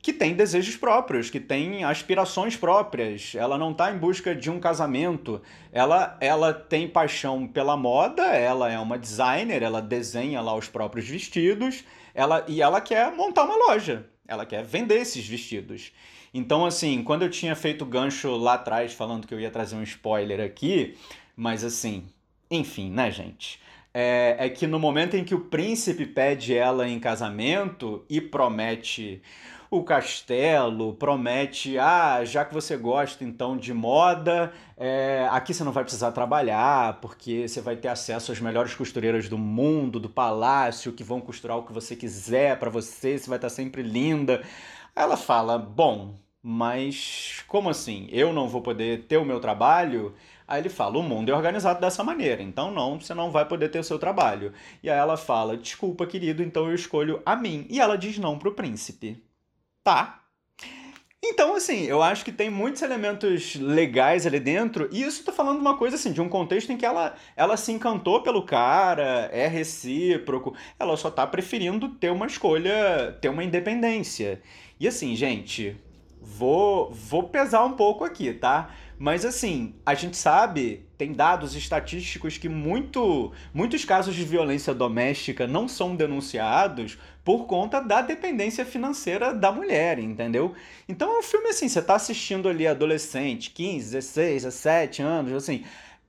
[0.00, 3.32] que tem desejos próprios, que tem aspirações próprias.
[3.34, 5.42] Ela não está em busca de um casamento.
[5.72, 11.06] Ela, ela tem paixão pela moda, ela é uma designer, ela desenha lá os próprios
[11.08, 14.06] vestidos, ela, e ela quer montar uma loja.
[14.28, 15.90] Ela quer vender esses vestidos.
[16.32, 19.82] Então, assim, quando eu tinha feito gancho lá atrás, falando que eu ia trazer um
[19.82, 20.96] spoiler aqui,
[21.34, 22.06] mas assim,
[22.50, 23.58] enfim, né, gente?
[23.92, 29.22] É, é que no momento em que o príncipe pede ela em casamento e promete
[29.70, 35.72] o castelo, promete, ah, já que você gosta então de moda, é, aqui você não
[35.72, 40.92] vai precisar trabalhar, porque você vai ter acesso às melhores costureiras do mundo, do palácio,
[40.92, 44.42] que vão costurar o que você quiser para você, você vai estar sempre linda.
[44.96, 48.08] Ela fala, bom, mas como assim?
[48.10, 50.14] Eu não vou poder ter o meu trabalho?
[50.46, 53.68] Aí ele fala: o mundo é organizado dessa maneira, então não, você não vai poder
[53.68, 54.52] ter o seu trabalho.
[54.82, 57.66] E aí ela fala: desculpa, querido, então eu escolho a mim.
[57.68, 59.22] E ela diz não pro príncipe.
[59.88, 60.20] Tá.
[61.24, 65.60] Então, assim, eu acho que tem muitos elementos legais ali dentro, e isso tô falando
[65.60, 69.46] uma coisa assim, de um contexto em que ela, ela se encantou pelo cara, é
[69.46, 74.42] recíproco, ela só tá preferindo ter uma escolha, ter uma independência.
[74.78, 75.74] E assim, gente,
[76.20, 78.68] vou, vou pesar um pouco aqui, tá?
[78.98, 85.46] Mas assim, a gente sabe, tem dados estatísticos que muito, muitos casos de violência doméstica
[85.46, 86.98] não são denunciados
[87.28, 90.54] por conta da dependência financeira da mulher, entendeu?
[90.88, 95.62] Então é um filme assim, você tá assistindo ali adolescente, 15, 16, 17 anos, assim,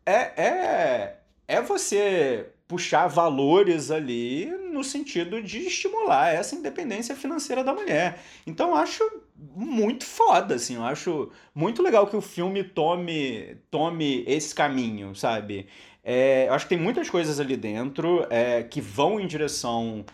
[0.05, 7.73] é, é, é você puxar valores ali no sentido de estimular essa independência financeira da
[7.73, 8.21] mulher.
[8.47, 9.03] Então acho
[9.35, 15.67] muito foda, assim, eu acho muito legal que o filme tome, tome esse caminho, sabe?
[16.01, 20.05] É, eu acho que tem muitas coisas ali dentro é, que vão em direção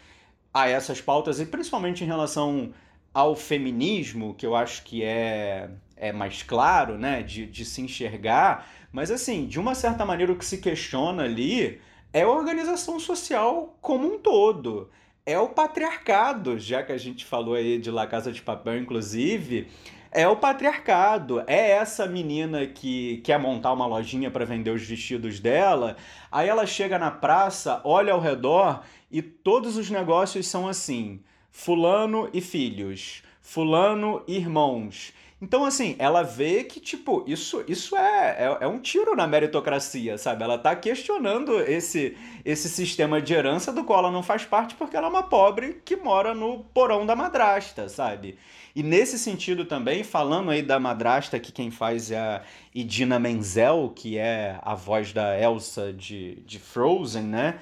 [0.56, 2.74] a essas pautas, e principalmente em relação
[3.14, 8.66] ao feminismo, que eu acho que é, é mais claro, né, de, de se enxergar,
[8.90, 11.82] mas assim, de uma certa maneira o que se questiona ali
[12.14, 14.90] é a organização social como um todo.
[15.26, 19.68] É o patriarcado, já que a gente falou aí de La Casa de Papel, inclusive,
[20.16, 21.44] é o patriarcado.
[21.46, 25.98] É essa menina que quer montar uma lojinha para vender os vestidos dela.
[26.32, 31.20] Aí ela chega na praça, olha ao redor e todos os negócios são assim:
[31.52, 35.12] Fulano e filhos, Fulano e irmãos.
[35.42, 40.18] Então, assim, ela vê que, tipo, isso, isso é, é, é, um tiro na meritocracia,
[40.18, 40.44] sabe?
[40.44, 42.16] Ela tá questionando esse,
[42.46, 45.82] esse sistema de herança do qual ela não faz parte porque ela é uma pobre
[45.84, 48.38] que mora no porão da madrasta, sabe?
[48.74, 52.42] E nesse sentido também, falando aí da madrasta, que quem faz é a
[52.74, 57.60] Idina Menzel, que é a voz da Elsa de, de Frozen, né?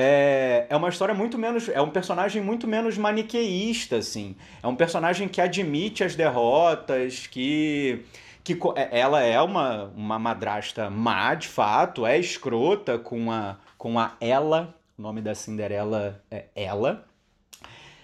[0.00, 1.68] É, é uma história muito menos.
[1.68, 4.36] É um personagem muito menos maniqueísta, assim.
[4.62, 8.04] É um personagem que admite as derrotas, que.
[8.44, 13.98] que é, ela é uma, uma madrasta má, de fato, é escrota com a, com
[13.98, 14.72] a ela.
[14.96, 17.04] O nome da Cinderela é ela.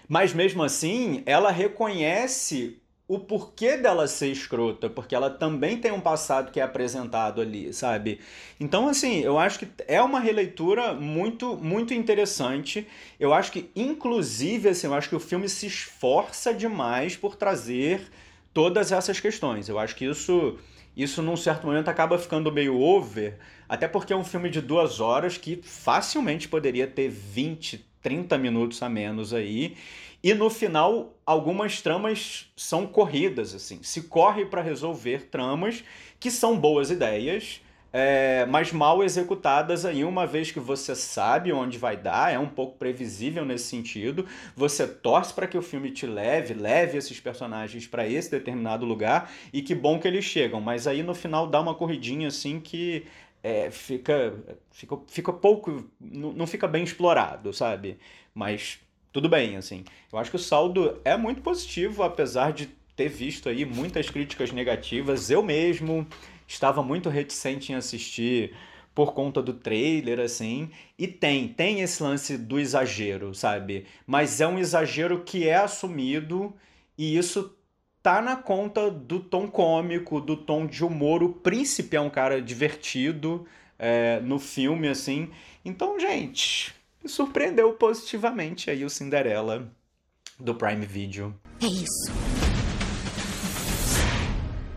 [0.09, 6.01] Mas mesmo assim, ela reconhece o porquê dela ser escrota, porque ela também tem um
[6.01, 8.19] passado que é apresentado ali, sabe?
[8.59, 12.87] Então, assim, eu acho que é uma releitura muito, muito interessante.
[13.21, 18.11] Eu acho que, inclusive, assim, eu acho que o filme se esforça demais por trazer
[18.55, 19.69] todas essas questões.
[19.69, 20.59] Eu acho que isso,
[20.97, 23.37] isso num certo momento, acaba ficando meio over,
[23.69, 28.83] até porque é um filme de duas horas que facilmente poderia ter 20, 30 minutos
[28.83, 29.77] a menos aí.
[30.25, 33.83] E no final, algumas tramas são corridas, assim.
[33.83, 35.85] Se corre para resolver tramas
[36.19, 37.61] que são boas ideias,
[37.93, 42.49] é, mas mal executadas aí, uma vez que você sabe onde vai dar, é um
[42.49, 44.27] pouco previsível nesse sentido.
[44.57, 49.31] Você torce para que o filme te leve, leve esses personagens para esse determinado lugar,
[49.53, 50.59] e que bom que eles chegam.
[50.59, 53.05] Mas aí no final dá uma corridinha assim que
[53.43, 54.33] é, fica,
[54.71, 55.85] fica, fica pouco.
[56.01, 57.99] Não fica bem explorado, sabe?
[58.35, 58.81] Mas
[59.15, 59.85] tudo bem, assim.
[60.13, 64.51] Eu acho que o saldo é muito positivo, apesar de ter visto aí muitas críticas
[64.51, 65.31] negativas.
[65.31, 66.05] Eu mesmo
[66.49, 68.57] estava muito reticente em assistir
[68.93, 70.69] por conta do trailer, assim.
[70.99, 73.87] E tem, tem esse lance do exagero, sabe?
[74.05, 76.53] Mas é um exagero que é assumido
[76.99, 77.57] e isso
[78.03, 81.23] tá na conta do tom cômico, do tom de humor.
[81.23, 83.47] O príncipe é um cara divertido
[83.79, 85.31] é, no filme, assim.
[85.65, 86.75] Então, gente,
[87.07, 89.71] surpreendeu positivamente aí o Cinderela
[90.39, 91.35] do Prime Video.
[91.61, 92.13] É isso.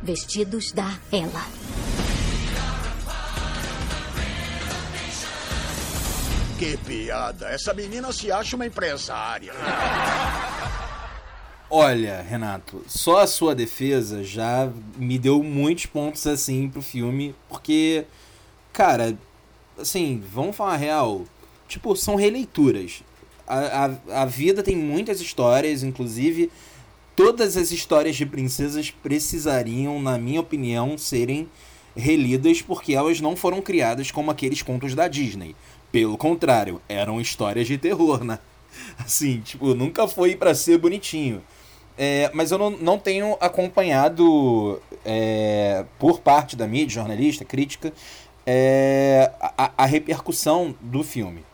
[0.03, 1.45] Vestidos da Ela.
[6.57, 7.49] Que piada!
[7.49, 9.53] Essa menina se acha uma empresária.
[11.69, 18.05] Olha, Renato, só a sua defesa já me deu muitos pontos assim pro filme, porque,
[18.71, 19.17] cara,
[19.77, 21.25] assim, vamos falar real,
[21.67, 23.03] tipo, são releituras.
[23.47, 26.51] A, a, a vida tem muitas histórias, inclusive
[27.17, 31.49] todas as histórias de princesas precisariam, na minha opinião, serem
[31.95, 35.55] relidas porque elas não foram criadas como aqueles contos da Disney.
[35.91, 38.37] Pelo contrário, eram histórias de terror, né?
[38.99, 41.41] Assim, tipo, nunca foi para ser bonitinho.
[41.97, 47.91] É, mas eu não, não tenho acompanhado é, por parte da mídia, jornalista, crítica,
[48.45, 51.46] é, a, a repercussão do filme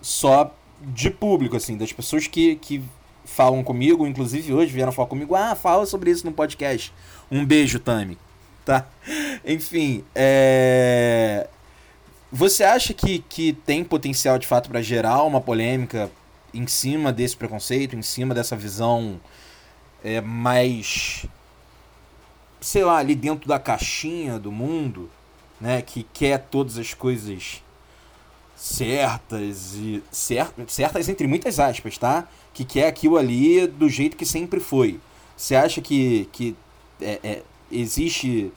[0.00, 2.82] só de público, assim, das pessoas que, que
[3.24, 6.92] falam comigo, inclusive hoje vieram falar comigo, ah, fala sobre isso no podcast.
[7.30, 8.18] Um beijo, Tami.
[8.64, 8.86] Tá?
[9.44, 11.48] Enfim, é...
[12.32, 16.10] Você acha que, que tem potencial de fato para gerar uma polêmica
[16.52, 19.20] em cima desse preconceito, em cima dessa visão
[20.02, 21.26] é, mais.
[22.60, 25.10] sei lá, ali dentro da caixinha do mundo,
[25.60, 25.82] né?
[25.82, 27.62] Que quer todas as coisas
[28.56, 32.26] certas e certas entre muitas aspas, tá?
[32.54, 34.98] Que quer aquilo ali do jeito que sempre foi.
[35.36, 36.56] Você acha que, que
[37.00, 38.50] é, é, existe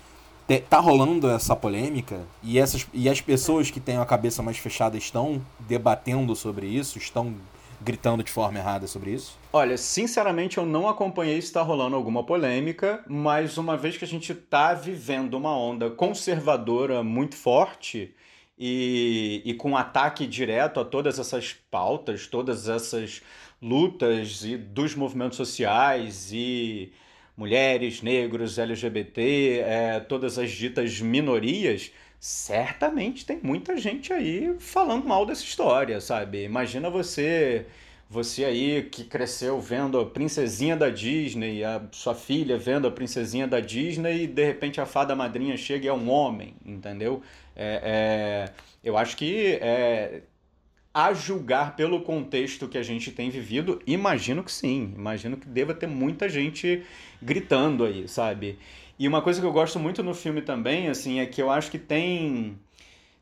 [0.67, 4.97] tá rolando essa polêmica e essas e as pessoas que têm a cabeça mais fechada
[4.97, 7.35] estão debatendo sobre isso, estão
[7.81, 9.37] gritando de forma errada sobre isso?
[9.53, 14.07] Olha, sinceramente eu não acompanhei se está rolando alguma polêmica, mas uma vez que a
[14.07, 18.13] gente está vivendo uma onda conservadora muito forte,
[18.59, 23.21] e, e com ataque direto a todas essas pautas, todas essas
[23.61, 26.91] lutas e dos movimentos sociais e
[27.37, 35.25] mulheres, negros, LGBT, é, todas as ditas minorias, certamente tem muita gente aí falando mal
[35.25, 36.43] dessa história, sabe?
[36.43, 37.65] Imagina você
[38.09, 43.47] você aí que cresceu vendo a princesinha da Disney, a sua filha vendo a princesinha
[43.47, 47.21] da Disney e de repente a fada madrinha chega e é um homem, entendeu?
[47.61, 50.21] É, é, eu acho que é,
[50.93, 54.93] a julgar pelo contexto que a gente tem vivido, imagino que sim.
[54.95, 56.83] Imagino que deva ter muita gente
[57.21, 58.57] gritando aí, sabe?
[58.97, 61.69] E uma coisa que eu gosto muito no filme também, assim, é que eu acho
[61.69, 62.57] que tem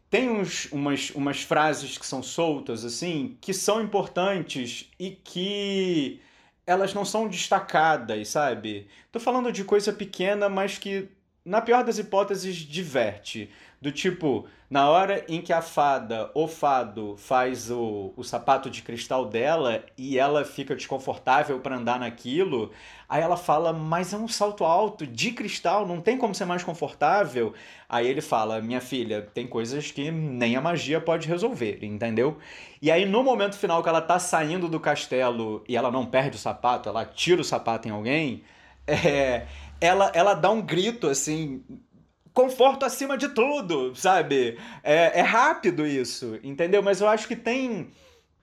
[0.09, 6.21] tem uns, umas, umas frases que são soltas, assim, que são importantes e que
[6.65, 8.87] elas não são destacadas, sabe?
[9.11, 11.09] Tô falando de coisa pequena, mas que,
[11.43, 13.49] na pior das hipóteses, diverte.
[13.79, 18.81] Do tipo, na hora em que a fada, o fado, faz o, o sapato de
[18.81, 22.71] cristal dela e ela fica desconfortável para andar naquilo,
[23.07, 26.63] aí ela fala, mas é um salto alto de cristal, não tem como ser mais
[26.63, 27.53] confortável.
[27.87, 32.37] Aí ele fala, minha filha, tem coisas que nem a magia pode resolver, entendeu?
[32.81, 36.35] E aí no momento final que ela tá saindo do castelo e ela não perde
[36.35, 38.43] o sapato, ela tira o sapato em alguém,
[38.87, 39.45] é,
[39.79, 41.63] ela, ela dá um grito assim
[42.37, 44.59] conforto acima de tudo, sabe?
[44.83, 46.83] É, é rápido isso, entendeu?
[46.83, 47.87] Mas eu acho que tem,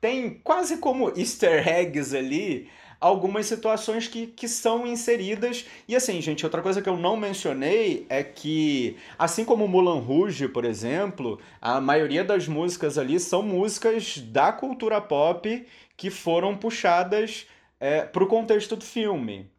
[0.01, 2.69] tem quase como easter eggs ali
[3.01, 5.65] algumas situações que, que são inseridas.
[5.87, 10.49] E assim, gente, outra coisa que eu não mencionei é que, assim como Mulan Rouge,
[10.49, 15.65] por exemplo, a maioria das músicas ali são músicas da cultura pop
[15.97, 17.47] que foram puxadas
[17.79, 19.54] é, para o contexto do filme.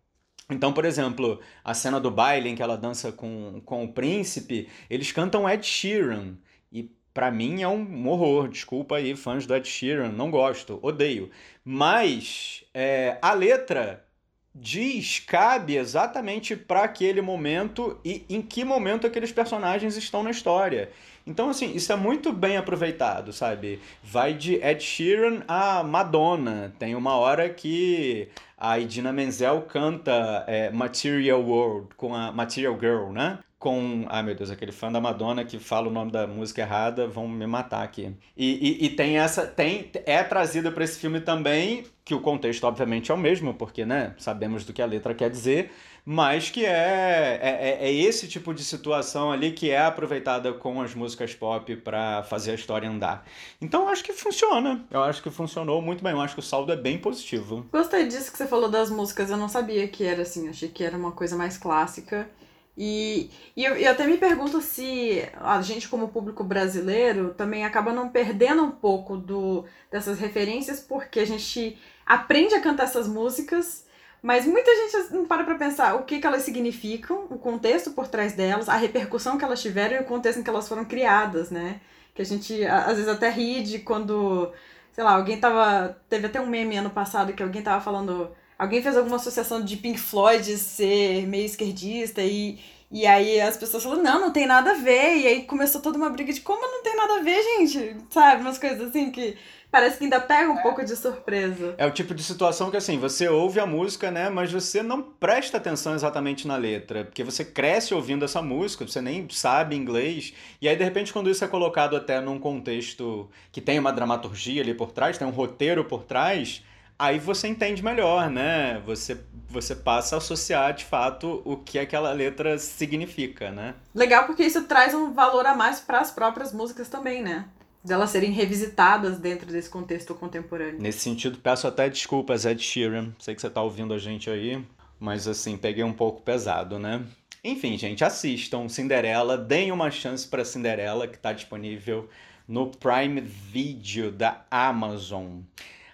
[0.49, 4.69] Então, por exemplo, a cena do baile em que ela dança com, com o príncipe,
[4.89, 6.35] eles cantam Ed Sheeran.
[6.71, 8.47] E para mim é um horror.
[8.47, 11.31] Desculpa aí, fãs do Ed Sheeran, não gosto, odeio.
[11.63, 14.05] Mas é, a letra
[14.53, 20.91] diz, cabe exatamente para aquele momento e em que momento aqueles personagens estão na história.
[21.27, 23.81] Então, assim, isso é muito bem aproveitado, sabe?
[24.01, 26.73] Vai de Ed Sheeran a Madonna.
[26.79, 28.29] Tem uma hora que
[28.69, 33.39] a Idina Menzel canta é, Material World com a Material Girl, né?
[33.57, 34.05] Com.
[34.09, 37.27] Ai meu Deus, aquele fã da Madonna que fala o nome da música errada, vão
[37.27, 38.15] me matar aqui.
[38.35, 39.45] E, e, e tem essa.
[39.47, 43.85] tem É trazida para esse filme também, que o contexto, obviamente, é o mesmo, porque,
[43.85, 44.13] né?
[44.17, 45.71] Sabemos do que a letra quer dizer
[46.05, 50.93] mas que é, é, é, esse tipo de situação ali que é aproveitada com as
[50.93, 53.25] músicas pop para fazer a história andar.
[53.59, 54.85] Então acho que funciona.
[54.91, 56.13] Eu acho que funcionou muito bem.
[56.13, 57.65] Eu acho que o saldo é bem positivo.
[57.71, 59.31] Gostei disso que você falou das músicas.
[59.31, 60.47] Eu não sabia que era assim.
[60.47, 62.29] Achei que era uma coisa mais clássica.
[62.77, 67.93] E, e eu, eu, até me pergunto se a gente, como público brasileiro, também acaba
[67.93, 73.85] não perdendo um pouco do, dessas referências, porque a gente aprende a cantar essas músicas
[74.25, 78.07] mas muita gente não para pra pensar o que, que elas significam, o contexto por
[78.07, 81.51] trás delas, a repercussão que elas tiveram e o contexto em que elas foram criadas,
[81.51, 81.79] né?
[82.15, 84.51] Que a gente às vezes até ri de quando,
[84.91, 85.95] sei lá, alguém tava.
[86.09, 88.31] Teve até um meme ano passado que alguém tava falando.
[88.57, 92.57] Alguém fez alguma associação de Pink Floyd ser meio esquerdista e,
[92.89, 95.17] e aí as pessoas falaram, não, não tem nada a ver.
[95.17, 97.97] E aí começou toda uma briga de como não tem nada a ver, gente?
[98.09, 98.41] Sabe?
[98.41, 99.35] Umas coisas assim que
[99.75, 100.61] parece que ainda pega um é.
[100.61, 101.75] pouco de surpresa.
[101.77, 104.29] É o tipo de situação que, assim, você ouve a música, né?
[104.29, 107.03] Mas você não presta atenção exatamente na letra.
[107.03, 110.33] Porque você cresce ouvindo essa música, você nem sabe inglês.
[110.61, 114.61] E aí, de repente, quando isso é colocado até num contexto que tem uma dramaturgia
[114.61, 116.63] ali por trás, tem um roteiro por trás
[116.97, 118.81] aí você entende melhor, né?
[118.85, 119.17] Você,
[119.47, 123.75] você passa a associar de fato o que aquela letra significa, né?
[123.93, 127.45] Legal porque isso traz um valor a mais para as próprias músicas também, né?
[127.85, 130.81] delas serem revisitadas dentro desse contexto contemporâneo.
[130.81, 133.13] Nesse sentido, peço até desculpas, Ed Sheeran.
[133.19, 134.65] Sei que você tá ouvindo a gente aí,
[134.99, 137.05] mas assim, peguei um pouco pesado, né?
[137.43, 142.09] Enfim, gente, assistam Cinderela, deem uma chance para Cinderela, que está disponível
[142.47, 145.41] no Prime Video da Amazon.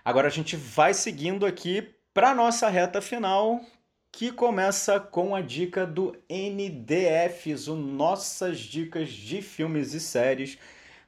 [0.04, 3.62] Agora a gente vai seguindo aqui para nossa reta final,
[4.12, 10.58] que começa com a dica do NDFs, o Nossas Dicas de Filmes e Séries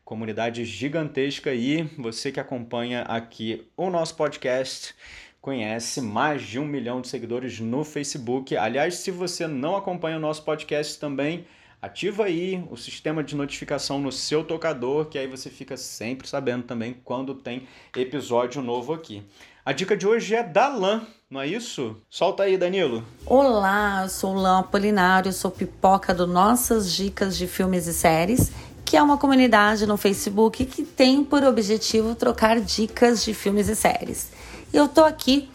[0.04, 4.94] comunidade gigantesca e você que acompanha aqui o nosso podcast
[5.40, 8.56] conhece mais de um milhão de seguidores no Facebook.
[8.56, 11.46] Aliás, se você não acompanha o nosso podcast também,
[11.84, 16.64] ativa aí o sistema de notificação no seu tocador, que aí você fica sempre sabendo
[16.64, 19.22] também quando tem episódio novo aqui.
[19.66, 21.98] A dica de hoje é da Lan, não é isso?
[22.10, 23.04] Solta aí, Danilo.
[23.26, 28.50] Olá, eu sou Lan Apolinário, sou pipoca do Nossas Dicas de Filmes e Séries
[28.86, 33.76] que é uma comunidade no Facebook que tem por objetivo trocar dicas de filmes e
[33.76, 34.30] séries.
[34.72, 35.50] E eu tô aqui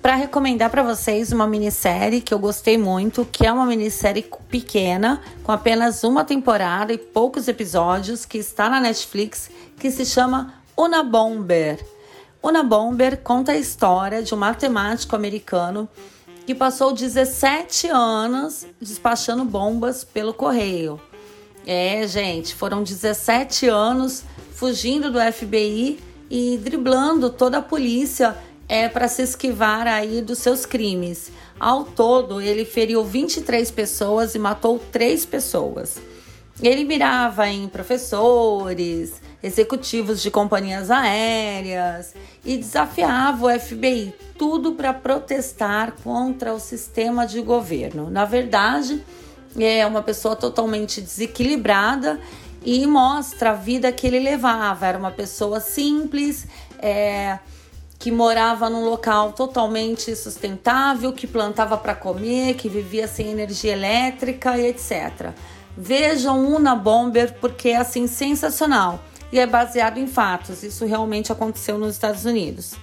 [0.00, 5.20] para recomendar para vocês uma minissérie que eu gostei muito, que é uma minissérie pequena,
[5.42, 11.02] com apenas uma temporada e poucos episódios, que está na Netflix, que se chama Una
[11.02, 11.84] Bomber.
[12.42, 15.88] Una Bomber conta a história de um matemático americano
[16.46, 21.00] que passou 17 anos despachando bombas pelo correio.
[21.66, 24.24] É, gente, foram 17 anos
[24.54, 28.36] fugindo do FBI e driblando toda a polícia
[28.68, 31.32] é para se esquivar aí dos seus crimes.
[31.58, 35.98] Ao todo, ele feriu 23 pessoas e matou 3 pessoas.
[36.60, 42.14] Ele mirava em professores, executivos de companhias aéreas
[42.44, 48.10] e desafiava o FBI, tudo para protestar contra o sistema de governo.
[48.10, 49.04] Na verdade,
[49.56, 52.20] é uma pessoa totalmente desequilibrada
[52.64, 54.86] e mostra a vida que ele levava.
[54.86, 56.46] Era uma pessoa simples,
[56.80, 57.38] é,
[57.98, 64.56] que morava num local totalmente sustentável, que plantava para comer, que vivia sem energia elétrica
[64.56, 65.32] e etc.
[65.76, 70.62] Vejam Una Bomber porque é assim sensacional e é baseado em fatos.
[70.62, 72.74] Isso realmente aconteceu nos Estados Unidos.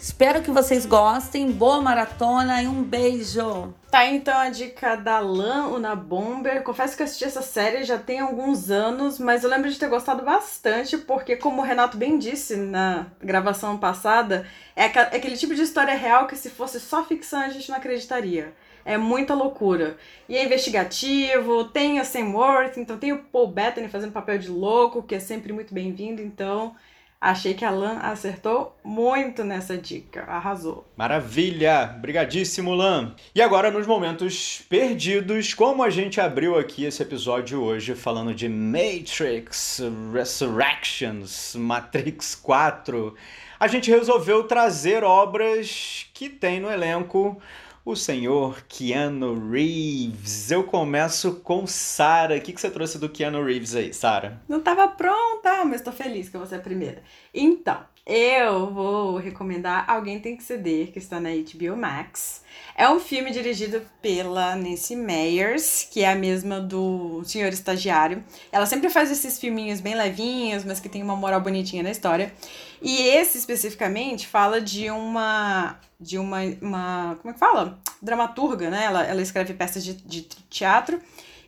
[0.00, 1.50] Espero que vocês gostem.
[1.50, 3.74] Boa maratona e um beijo!
[3.90, 6.62] Tá, então a dica da Lan, Una Bomber.
[6.62, 9.88] Confesso que eu assisti essa série já tem alguns anos, mas eu lembro de ter
[9.88, 14.46] gostado bastante, porque, como o Renato bem disse na gravação passada,
[14.76, 18.54] é aquele tipo de história real que se fosse só ficção a gente não acreditaria.
[18.84, 19.96] É muita loucura.
[20.28, 24.48] E é investigativo, tem a Sam Worth, então tem o Paul Bettany fazendo papel de
[24.48, 26.76] louco, que é sempre muito bem-vindo, então
[27.20, 30.86] Achei que a Lan acertou muito nessa dica, arrasou.
[30.96, 31.86] Maravilha!
[32.00, 33.12] Brigadíssimo, Lan!
[33.34, 38.48] E agora, nos momentos perdidos, como a gente abriu aqui esse episódio hoje falando de
[38.48, 39.80] Matrix
[40.12, 43.12] Resurrections, Matrix 4,
[43.58, 47.36] a gente resolveu trazer obras que tem no elenco
[47.84, 50.50] o senhor Keanu Reeves.
[50.50, 52.36] Eu começo com Sara.
[52.36, 54.40] O que, que você trouxe do Keanu Reeves aí, Sara?
[54.48, 57.02] Não estava pronta, mas estou feliz que você é a primeira.
[57.32, 62.42] Então, eu vou recomendar Alguém Tem Que Ceder, que está na HBO Max.
[62.74, 68.24] É um filme dirigido pela Nancy Meyers, que é a mesma do Senhor Estagiário.
[68.50, 72.32] Ela sempre faz esses filminhos bem levinhos, mas que tem uma moral bonitinha na história.
[72.80, 77.78] E esse especificamente fala de uma de uma, uma como é que fala?
[78.00, 78.84] Dramaturga, né?
[78.84, 81.00] Ela, ela escreve peças de, de teatro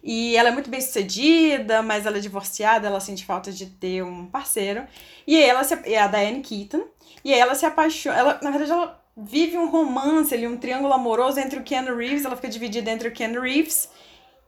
[0.03, 4.03] e ela é muito bem sucedida, mas ela é divorciada, ela sente falta de ter
[4.03, 4.85] um parceiro.
[5.27, 6.85] E ela se, é a Diane Keaton,
[7.25, 11.39] e ela se apaixona, ela, na verdade ela vive um romance ali, um triângulo amoroso
[11.39, 13.91] entre o Ken Reeves, ela fica dividida entre o Ken Reeves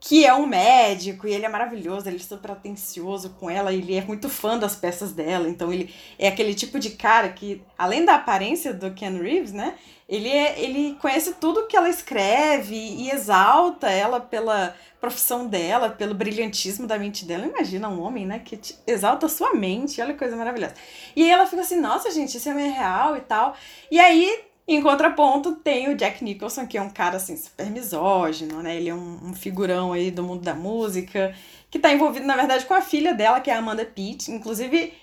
[0.05, 3.95] que é um médico e ele é maravilhoso, ele é super atencioso com ela, ele
[3.95, 8.03] é muito fã das peças dela, então ele é aquele tipo de cara que, além
[8.03, 9.75] da aparência do Ken Reeves, né,
[10.09, 16.13] ele, é, ele conhece tudo que ela escreve e exalta ela pela profissão dela, pelo
[16.13, 17.45] brilhantismo da mente dela.
[17.45, 20.75] Imagina um homem, né, que exalta a sua mente, olha que coisa maravilhosa.
[21.15, 23.55] E aí ela fica assim, nossa gente, isso é real e tal.
[23.89, 24.37] E aí
[24.67, 28.77] em contraponto, tem o Jack Nicholson, que é um cara, assim, super misógino, né?
[28.77, 31.35] Ele é um, um figurão aí do mundo da música,
[31.69, 34.31] que tá envolvido, na verdade, com a filha dela, que é a Amanda Pitt.
[34.31, 34.93] Inclusive,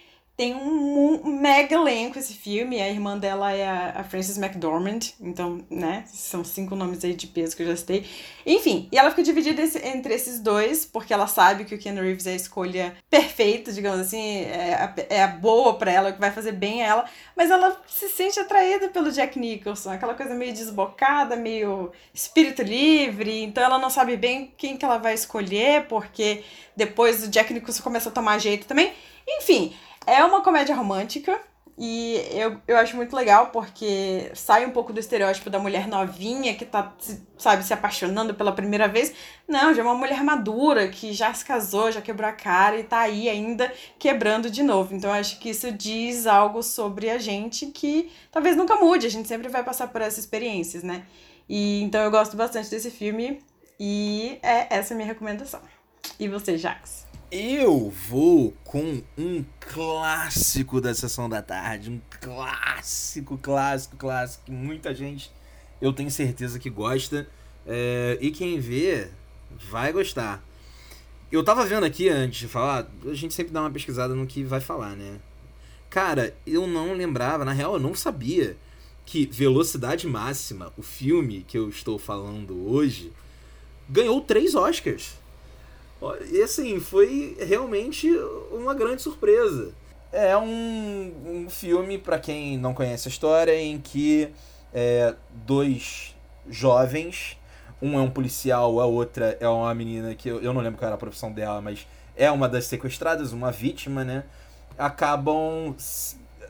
[0.41, 2.81] tem um, mega elenco esse filme.
[2.81, 5.01] A irmã dela é a, Frances McDormand.
[5.21, 6.05] Então, né?
[6.07, 8.07] São cinco nomes aí de peso que eu já citei.
[8.47, 12.27] Enfim, e ela fica dividida entre esses dois, porque ela sabe que o Ken Reeves
[12.27, 14.45] é a escolha perfeita, digamos assim.
[14.45, 17.05] É a, é a boa para ela, que vai fazer bem a ela.
[17.37, 19.91] Mas ela se sente atraída pelo Jack Nicholson.
[19.91, 23.43] Aquela coisa meio desbocada, meio espírito livre.
[23.43, 26.43] Então ela não sabe bem quem que ela vai escolher, porque
[26.75, 28.91] depois o Jack Nicholson começa a tomar jeito também.
[29.29, 29.75] Enfim,
[30.07, 31.41] é uma comédia romântica
[31.83, 36.55] e eu, eu acho muito legal porque sai um pouco do estereótipo da mulher novinha
[36.55, 36.93] que tá,
[37.39, 39.15] sabe, se apaixonando pela primeira vez.
[39.49, 42.83] Não, já é uma mulher madura que já se casou, já quebrou a cara e
[42.83, 44.95] tá aí ainda quebrando de novo.
[44.95, 49.27] Então acho que isso diz algo sobre a gente que talvez nunca mude, a gente
[49.27, 51.05] sempre vai passar por essas experiências, né?
[51.49, 53.43] E então eu gosto bastante desse filme
[53.79, 55.63] e é essa a minha recomendação.
[56.19, 57.00] E você, Jax?
[57.33, 64.93] Eu vou com um clássico da sessão da tarde, um clássico, clássico, clássico, que muita
[64.93, 65.31] gente
[65.81, 67.29] eu tenho certeza que gosta.
[67.65, 69.09] É, e quem vê
[69.71, 70.43] vai gostar.
[71.31, 74.43] Eu tava vendo aqui antes de falar, a gente sempre dá uma pesquisada no que
[74.43, 75.21] vai falar, né?
[75.89, 78.57] Cara, eu não lembrava, na real eu não sabia
[79.07, 83.13] que Velocidade Máxima, o filme que eu estou falando hoje,
[83.89, 85.20] ganhou três Oscars.
[86.31, 88.11] E assim, foi realmente
[88.51, 89.73] uma grande surpresa.
[90.13, 94.31] É um, um filme, para quem não conhece a história, em que
[94.73, 95.15] é,
[95.47, 96.17] dois
[96.49, 97.37] jovens,
[97.81, 100.87] um é um policial, a outra é uma menina que eu, eu não lembro qual
[100.89, 101.87] era a profissão dela, mas
[102.17, 104.25] é uma das sequestradas, uma vítima, né?
[104.77, 105.75] Acabam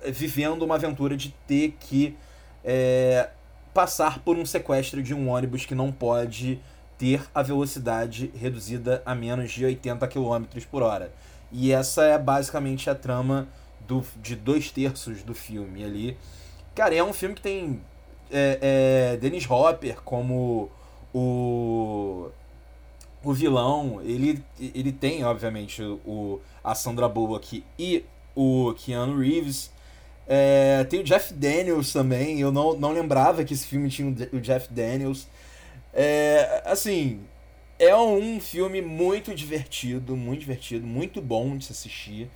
[0.07, 2.17] vivendo uma aventura de ter que
[2.65, 3.31] é,
[3.75, 6.61] passar por um sequestro de um ônibus que não pode
[7.01, 11.11] ter a velocidade reduzida a menos de 80 km por hora.
[11.51, 13.49] E essa é basicamente a trama
[13.89, 16.19] do, de dois terços do filme ali.
[16.75, 17.81] Cara, é um filme que tem
[18.31, 20.71] é, é, Dennis Hopper como
[21.15, 22.29] o,
[23.25, 24.03] o vilão.
[24.03, 28.05] Ele, ele tem, obviamente, o, a Sandra Bullock e
[28.37, 29.71] o Keanu Reeves.
[30.29, 32.41] É, tem o Jeff Daniels também.
[32.41, 35.27] Eu não, não lembrava que esse filme tinha o Jeff Daniels.
[35.93, 37.21] É, assim,
[37.79, 42.31] é um filme muito divertido, muito divertido, muito bom de se assistir.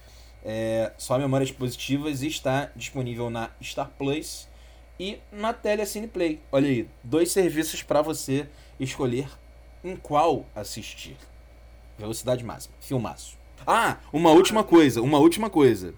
[0.44, 4.48] É, só memórias positivas está disponível na Star Plus
[4.98, 6.40] e na Telecine Play.
[6.52, 8.46] Olha aí, dois serviços para você
[8.78, 9.28] escolher
[9.82, 11.16] em qual assistir.
[11.98, 13.36] Velocidade máxima, filmaço.
[13.66, 15.94] Ah, uma última coisa, uma última coisa.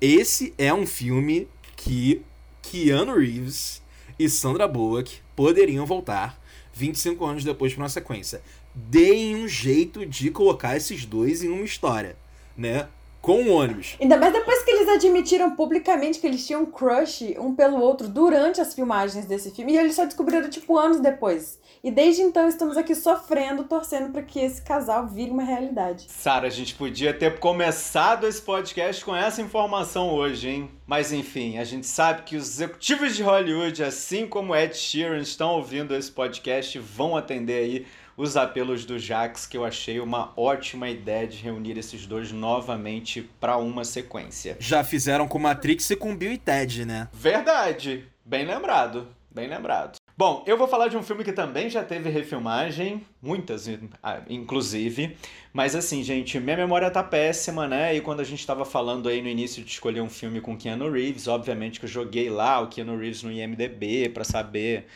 [0.00, 2.22] Esse é um filme que
[2.62, 3.82] Keanu Reeves
[4.18, 6.38] e Sandra Bullock poderiam voltar
[6.78, 8.40] 25 anos depois para uma sequência.
[8.72, 12.16] Deem um jeito de colocar esses dois em uma história,
[12.56, 12.86] né?
[13.20, 13.96] Com o ônibus.
[14.00, 18.08] Ainda mais depois que eles admitiram publicamente que eles tinham um crush um pelo outro
[18.08, 19.72] durante as filmagens desse filme.
[19.72, 21.58] E eles só descobriram, tipo, anos depois.
[21.82, 26.06] E desde então estamos aqui sofrendo, torcendo para que esse casal vire uma realidade.
[26.08, 30.70] Sara, a gente podia ter começado esse podcast com essa informação hoje, hein?
[30.86, 35.50] Mas enfim, a gente sabe que os executivos de Hollywood, assim como Ed Sheeran, estão
[35.50, 37.86] ouvindo esse podcast e vão atender aí
[38.18, 43.22] os apelos do Jax, que eu achei uma ótima ideia de reunir esses dois novamente
[43.38, 44.56] para uma sequência.
[44.58, 47.08] Já fizeram com Matrix e com Bill e Ted, né?
[47.12, 48.04] Verdade.
[48.24, 49.06] Bem lembrado.
[49.30, 49.98] Bem lembrado.
[50.16, 53.68] Bom, eu vou falar de um filme que também já teve refilmagem, muitas
[54.02, 55.16] ah, inclusive,
[55.52, 57.94] mas assim, gente, minha memória tá péssima, né?
[57.94, 60.90] E quando a gente tava falando aí no início de escolher um filme com Keanu
[60.90, 64.88] Reeves, obviamente que eu joguei lá o Keanu Reeves no IMDb para saber,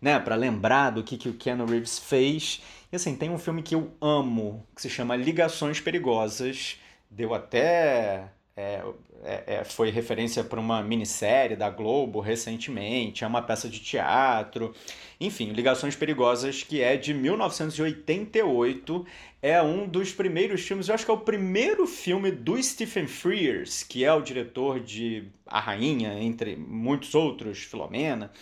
[0.00, 2.62] né, para lembrar do que, que o Keanu Reeves fez.
[2.92, 6.78] E assim, tem um filme que eu amo, que se chama Ligações Perigosas,
[7.10, 8.82] deu até é,
[9.22, 14.74] é, é, foi referência para uma minissérie da Globo recentemente, é uma peça de teatro.
[15.20, 19.06] Enfim, Ligações Perigosas, que é de 1988,
[19.42, 23.82] é um dos primeiros filmes, eu acho que é o primeiro filme do Stephen Frears,
[23.82, 28.32] que é o diretor de A Rainha, entre muitos outros, Filomena.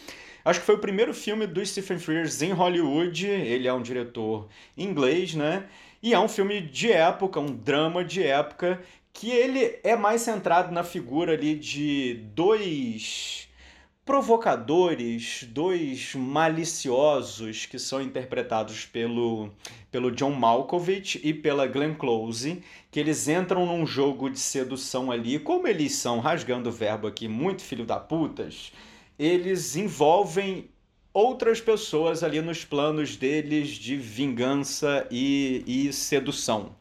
[0.44, 3.26] Acho que foi o primeiro filme do Stephen Frears em Hollywood.
[3.26, 5.66] Ele é um diretor inglês, né?
[6.02, 8.78] E é um filme de época, um drama de época,
[9.10, 13.48] que ele é mais centrado na figura ali de dois
[14.04, 19.50] provocadores, dois maliciosos que são interpretados pelo,
[19.90, 25.38] pelo John Malkovich e pela Glenn Close, que eles entram num jogo de sedução ali,
[25.38, 28.72] como eles são, rasgando o verbo aqui, muito filho da putas,
[29.18, 30.68] eles envolvem
[31.12, 36.74] outras pessoas ali nos planos deles de vingança e, e sedução.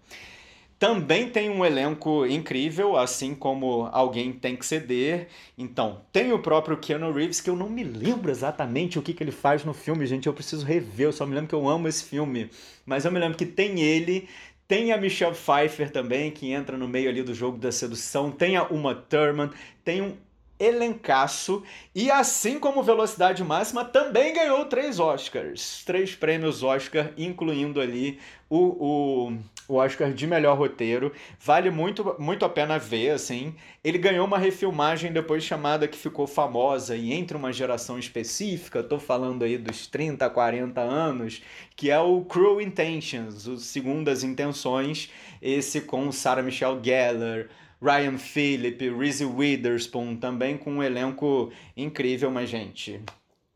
[0.79, 5.29] Também tem um elenco incrível, assim como Alguém Tem Que Ceder.
[5.57, 9.23] Então, tem o próprio Keanu Reeves, que eu não me lembro exatamente o que, que
[9.23, 10.27] ele faz no filme, gente.
[10.27, 12.49] Eu preciso rever, eu só me lembro que eu amo esse filme.
[12.85, 14.27] Mas eu me lembro que tem ele,
[14.67, 18.29] tem a Michelle Pfeiffer também, que entra no meio ali do jogo da sedução.
[18.29, 19.51] Tem a Uma Thurman,
[19.85, 20.17] tem um
[20.63, 21.63] elencaço.
[21.93, 25.83] E assim como Velocidade Máxima, também ganhou três Oscars.
[25.85, 29.37] Três prêmios Oscar, incluindo ali o, o
[29.67, 31.11] o Oscar de melhor roteiro.
[31.39, 33.55] Vale muito, muito a pena ver, assim.
[33.83, 38.99] Ele ganhou uma refilmagem depois chamada que ficou famosa e entre uma geração específica, tô
[38.99, 41.41] falando aí dos 30, 40 anos,
[41.75, 45.09] que é o Cruel Intentions, o Segundas Intenções,
[45.41, 47.47] esse com Sarah Michelle Gellar,
[47.83, 53.01] Ryan Phillip, Reese Witherspoon, também com um elenco incrível, mas gente,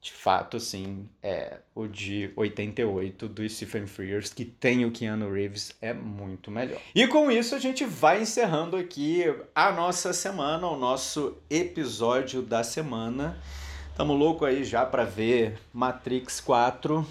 [0.01, 5.73] de fato, sim, é o de 88 do Stephen Frears, que tem o Keanu Reeves,
[5.81, 6.79] é muito melhor.
[6.93, 9.23] E com isso a gente vai encerrando aqui
[9.55, 13.37] a nossa semana, o nosso episódio da semana.
[13.95, 17.07] Tamo louco aí já para ver Matrix 4.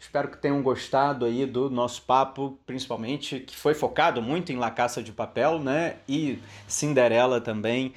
[0.00, 4.70] Espero que tenham gostado aí do nosso papo, principalmente que foi focado muito em La
[4.70, 5.96] Caça de Papel, né?
[6.08, 7.92] E Cinderela também.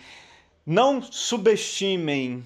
[0.65, 2.43] Não subestimem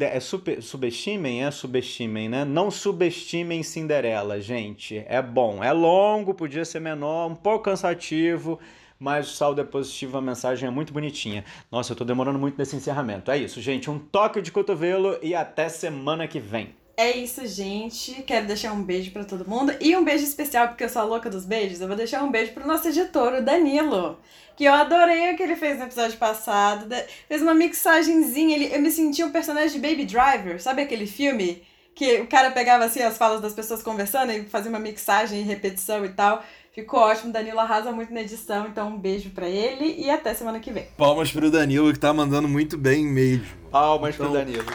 [0.00, 2.44] é super, subestimem, é subestimem, né?
[2.44, 5.02] Não subestimem Cinderela, gente.
[5.06, 8.58] É bom, é longo, podia ser menor, um pouco cansativo,
[8.98, 11.44] mas o saldo é positivo, a mensagem é muito bonitinha.
[11.70, 13.30] Nossa, eu tô demorando muito nesse encerramento.
[13.30, 13.88] É isso, gente.
[13.88, 16.74] Um toque de cotovelo e até semana que vem.
[16.98, 18.24] É isso, gente.
[18.24, 19.72] Quero deixar um beijo para todo mundo.
[19.80, 21.80] E um beijo especial, porque eu sou a louca dos beijos.
[21.80, 24.18] Eu vou deixar um beijo pro nosso editor, o Danilo.
[24.56, 26.92] Que eu adorei o que ele fez no episódio passado.
[27.28, 28.56] Fez uma mixagenzinha.
[28.56, 30.60] Ele, eu me senti um personagem de Baby Driver.
[30.60, 31.62] Sabe aquele filme?
[31.94, 35.44] Que o cara pegava assim as falas das pessoas conversando e fazia uma mixagem e
[35.44, 36.42] repetição e tal.
[36.72, 40.58] Ficou ótimo, Danilo arrasa muito na edição, então um beijo para ele e até semana
[40.58, 40.86] que vem.
[40.96, 43.46] Palmas pro Danilo que tá mandando muito bem mesmo.
[43.70, 44.30] Palmas então...
[44.30, 44.66] pro Danilo.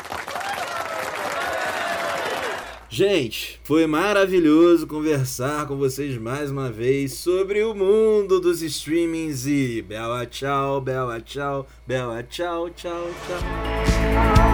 [2.94, 9.82] Gente, foi maravilhoso conversar com vocês mais uma vez sobre o mundo dos streamings e
[9.82, 14.53] bela tchau, bela tchau, bela tchau, tchau, tchau.